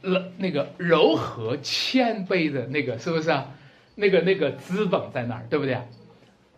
[0.01, 3.49] 柔那个柔和谦卑的那个是不是啊？
[3.95, 5.78] 那个那个资本在那儿，对不对？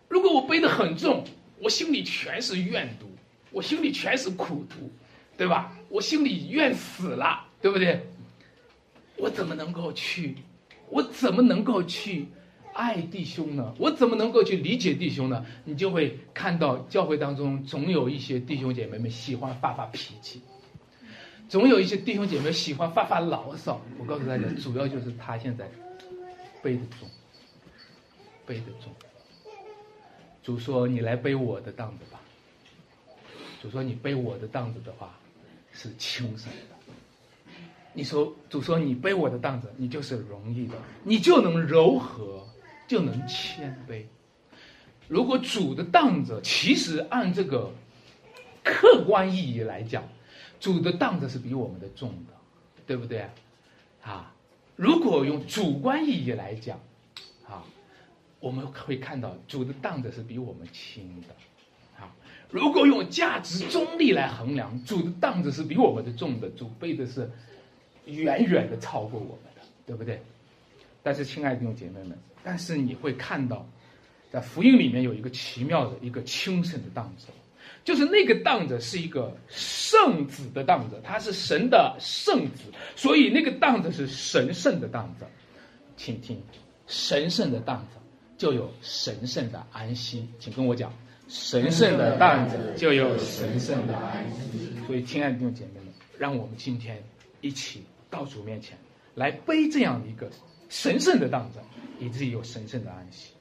[0.08, 1.24] 如果我背得很重，
[1.60, 3.06] 我心里全是怨毒，
[3.52, 4.90] 我心里全是苦毒，
[5.36, 5.72] 对吧？
[5.88, 8.00] 我心里怨死了，对不对？
[9.16, 10.34] 我怎么能够去？
[10.88, 12.26] 我怎么能够去
[12.76, 13.74] 爱弟兄呢？
[13.78, 15.44] 我怎么能够去理解弟兄呢？
[15.64, 20.42] 你就会看到教会当中总有一些弟兄姐妹们喜欢发发脾气。
[21.48, 25.68] 总有一些弟兄姐妹喜欢发发牢骚，我告诉大家，主要就是他现在
[26.62, 27.08] 背得重，
[28.44, 28.92] 背得重。
[30.42, 32.20] 主说：“你来背我的担子吧。”
[33.62, 35.18] 主说：“你背我的担子的话，
[35.72, 37.54] 是轻松的。”
[37.94, 42.46] 你说：“主说你背我的担子，你就是容易的，你就能柔和，
[42.86, 44.04] 就能谦卑。
[45.08, 47.72] 如果主的担子，其实按这个
[48.62, 50.02] 客观意义来讲。”
[50.58, 52.32] 主的担子是比我们的重的，
[52.86, 53.28] 对不对？
[54.02, 54.32] 啊，
[54.74, 56.80] 如果用主观意义来讲，
[57.46, 57.62] 啊，
[58.40, 62.10] 我们会看到主的担子是比我们轻的，啊，
[62.50, 67.30] 如果用价值中立来衡量，主的担子是比我们的重的，主背的是
[68.06, 70.22] 远远的超过我们的，对不对？
[71.02, 73.68] 但是，亲爱的弟兄姐妹们，但是你会看到，
[74.30, 77.26] 在福音里面有一个奇妙的一个轻省的担子。
[77.82, 82.62] 就是那个当子是一个圣子的当子，他是神的圣子，
[82.94, 85.24] 所以那个当子是神圣的当子。
[85.96, 86.40] 请听，
[86.86, 87.96] 神圣的当子
[88.38, 90.92] 就有神圣的安息，请跟我讲，
[91.28, 94.72] 神圣的当子就有神圣的安息。
[94.86, 97.02] 所以，亲爱的弟兄姐妹们，让我们今天
[97.40, 98.78] 一起到主面前
[99.14, 100.30] 来背这样一个
[100.68, 101.58] 神圣的当子，
[101.98, 103.32] 以至于有神圣的安息。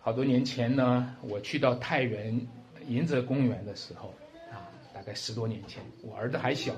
[0.00, 2.46] 好多年前呢，我去到太原。
[2.86, 4.14] 迎泽公园的时候，
[4.50, 4.64] 啊，
[4.94, 6.72] 大概十多年前，我儿子还小，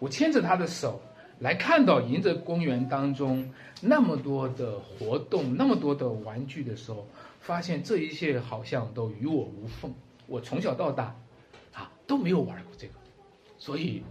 [0.00, 1.00] 我牵着他的手
[1.38, 3.48] 来看到迎泽公园当中
[3.80, 7.06] 那么多的活动，那么多的玩具的时候，
[7.38, 9.94] 发现这一切好像都与我无缝。
[10.26, 11.14] 我从小到大，
[11.72, 12.94] 啊，都没有玩过这个，
[13.56, 14.02] 所以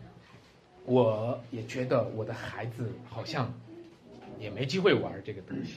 [0.86, 3.54] 我也觉得我的孩子好像
[4.42, 5.76] 也没机会玩这个东西。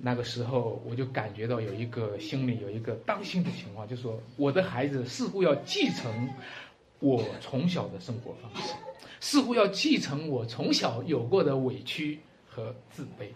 [0.00, 6.30] 那个时候，我就感觉到有一个心里有一个担心的情况，就说我的孩子似乎要继承
[6.98, 8.72] 我从小的生活方式，
[9.20, 13.26] 似乎要继承我从小有过的委屈和自卑。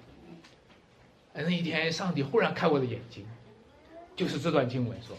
[1.35, 3.27] 那一天，上帝忽然开我的眼睛，
[4.16, 5.14] 就是这段经文说：“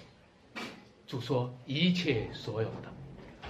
[1.06, 2.92] 主说一切所有的，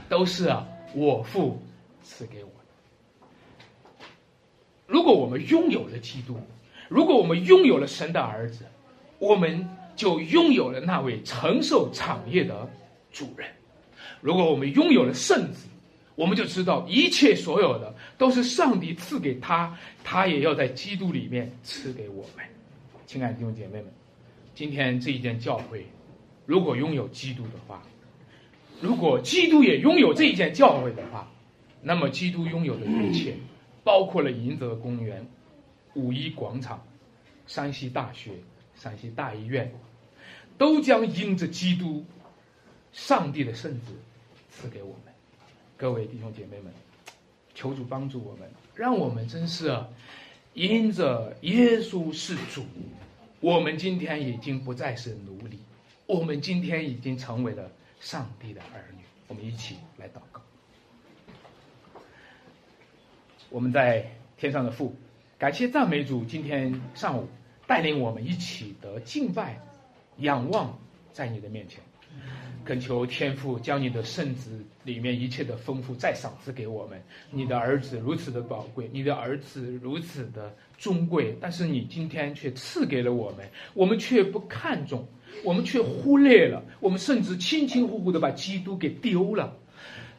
[0.10, 1.58] 都是啊我父
[2.03, 2.51] 赐给我。
[4.88, 6.40] 如果我们拥有了基督。”
[6.90, 8.64] 如果我们拥有了神的儿子，
[9.20, 9.68] 我们
[9.98, 12.72] 就拥有了那位承受产业的
[13.12, 13.46] 主人；
[14.22, 15.68] 如果我们拥有了圣子，
[16.16, 22.46] 我们就知道一切所有的都是上帝赐给他，他也要在基督里面赐给我们。
[23.06, 23.92] 亲爱的弟兄姐妹们，
[24.56, 25.86] 今天这一件教会，
[26.46, 27.84] 如果拥有基督的话，
[28.80, 31.30] 如果基督也拥有这一件教会的话，
[31.82, 33.36] 那么基督拥有的一切，
[33.88, 35.26] 包括了迎泽公园。
[35.96, 36.86] 五一广场、
[37.48, 38.34] 山西大学、
[38.76, 39.74] 山西大医院，
[40.58, 42.06] 都将因着基督、
[42.94, 43.94] 上帝的圣子
[44.52, 45.14] 赐给我们。
[45.76, 46.72] 各位弟兄姐妹们，
[47.56, 49.88] 求主帮助我们，让我们真是啊
[50.54, 52.64] 因着耶稣是主，
[53.40, 55.58] 我们今天已经不再是奴隶，
[56.06, 59.04] 我们今天已经成为了上帝的儿女。
[59.28, 60.37] 我们一起来祷告。
[63.50, 64.06] 我们在
[64.38, 64.95] 天上的父。
[65.38, 67.28] 感谢赞美主，今天上午
[67.68, 69.60] 带领我们一起的敬拜、
[70.18, 70.78] 仰望
[71.14, 71.80] 在你的面前，
[72.66, 77.00] 恳求天父将你的圣子里面一切的丰富再赏赐给我们。
[77.30, 85.08] 你的儿子如此的宝贵，你的儿子如此的尊贵，但是你今天却赐给了我们，我们却不看重，
[85.43, 89.56] 我们却忽略了，我们甚至轻轻忽忽的把基督给丢了。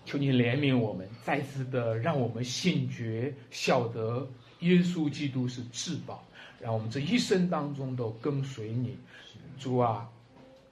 [0.08, 4.26] 求你怜悯我们，再次的让我们信觉，晓得。
[4.60, 6.26] 耶稣基督是至宝，
[6.58, 8.98] 让我们这一生当中都跟随你，
[9.56, 10.08] 主啊，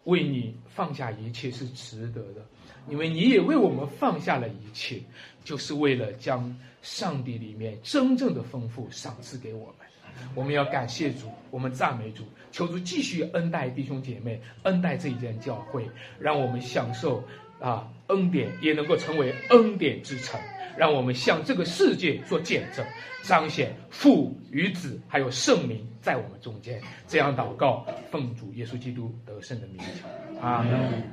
[0.04, 2.44] 为你放下一切是值得的，
[2.88, 5.00] 因为你也为我们放下了一切，
[5.44, 9.86] 就是为了将上帝里面真正的丰富赏赐给我们。
[10.34, 17.22] 我们要感谢主，我们赞美主，求主继续恩待弟兄姐妹，恩待这一间教会，让我们享受
[17.60, 20.40] 啊恩典也能够成为恩典之城，
[20.76, 22.84] 让我们向这个世界做见证，
[23.22, 26.80] 彰显父与子还有圣灵在我们中间。
[27.06, 31.10] 这样祷告，奉主耶稣基督得胜的名求，阿门。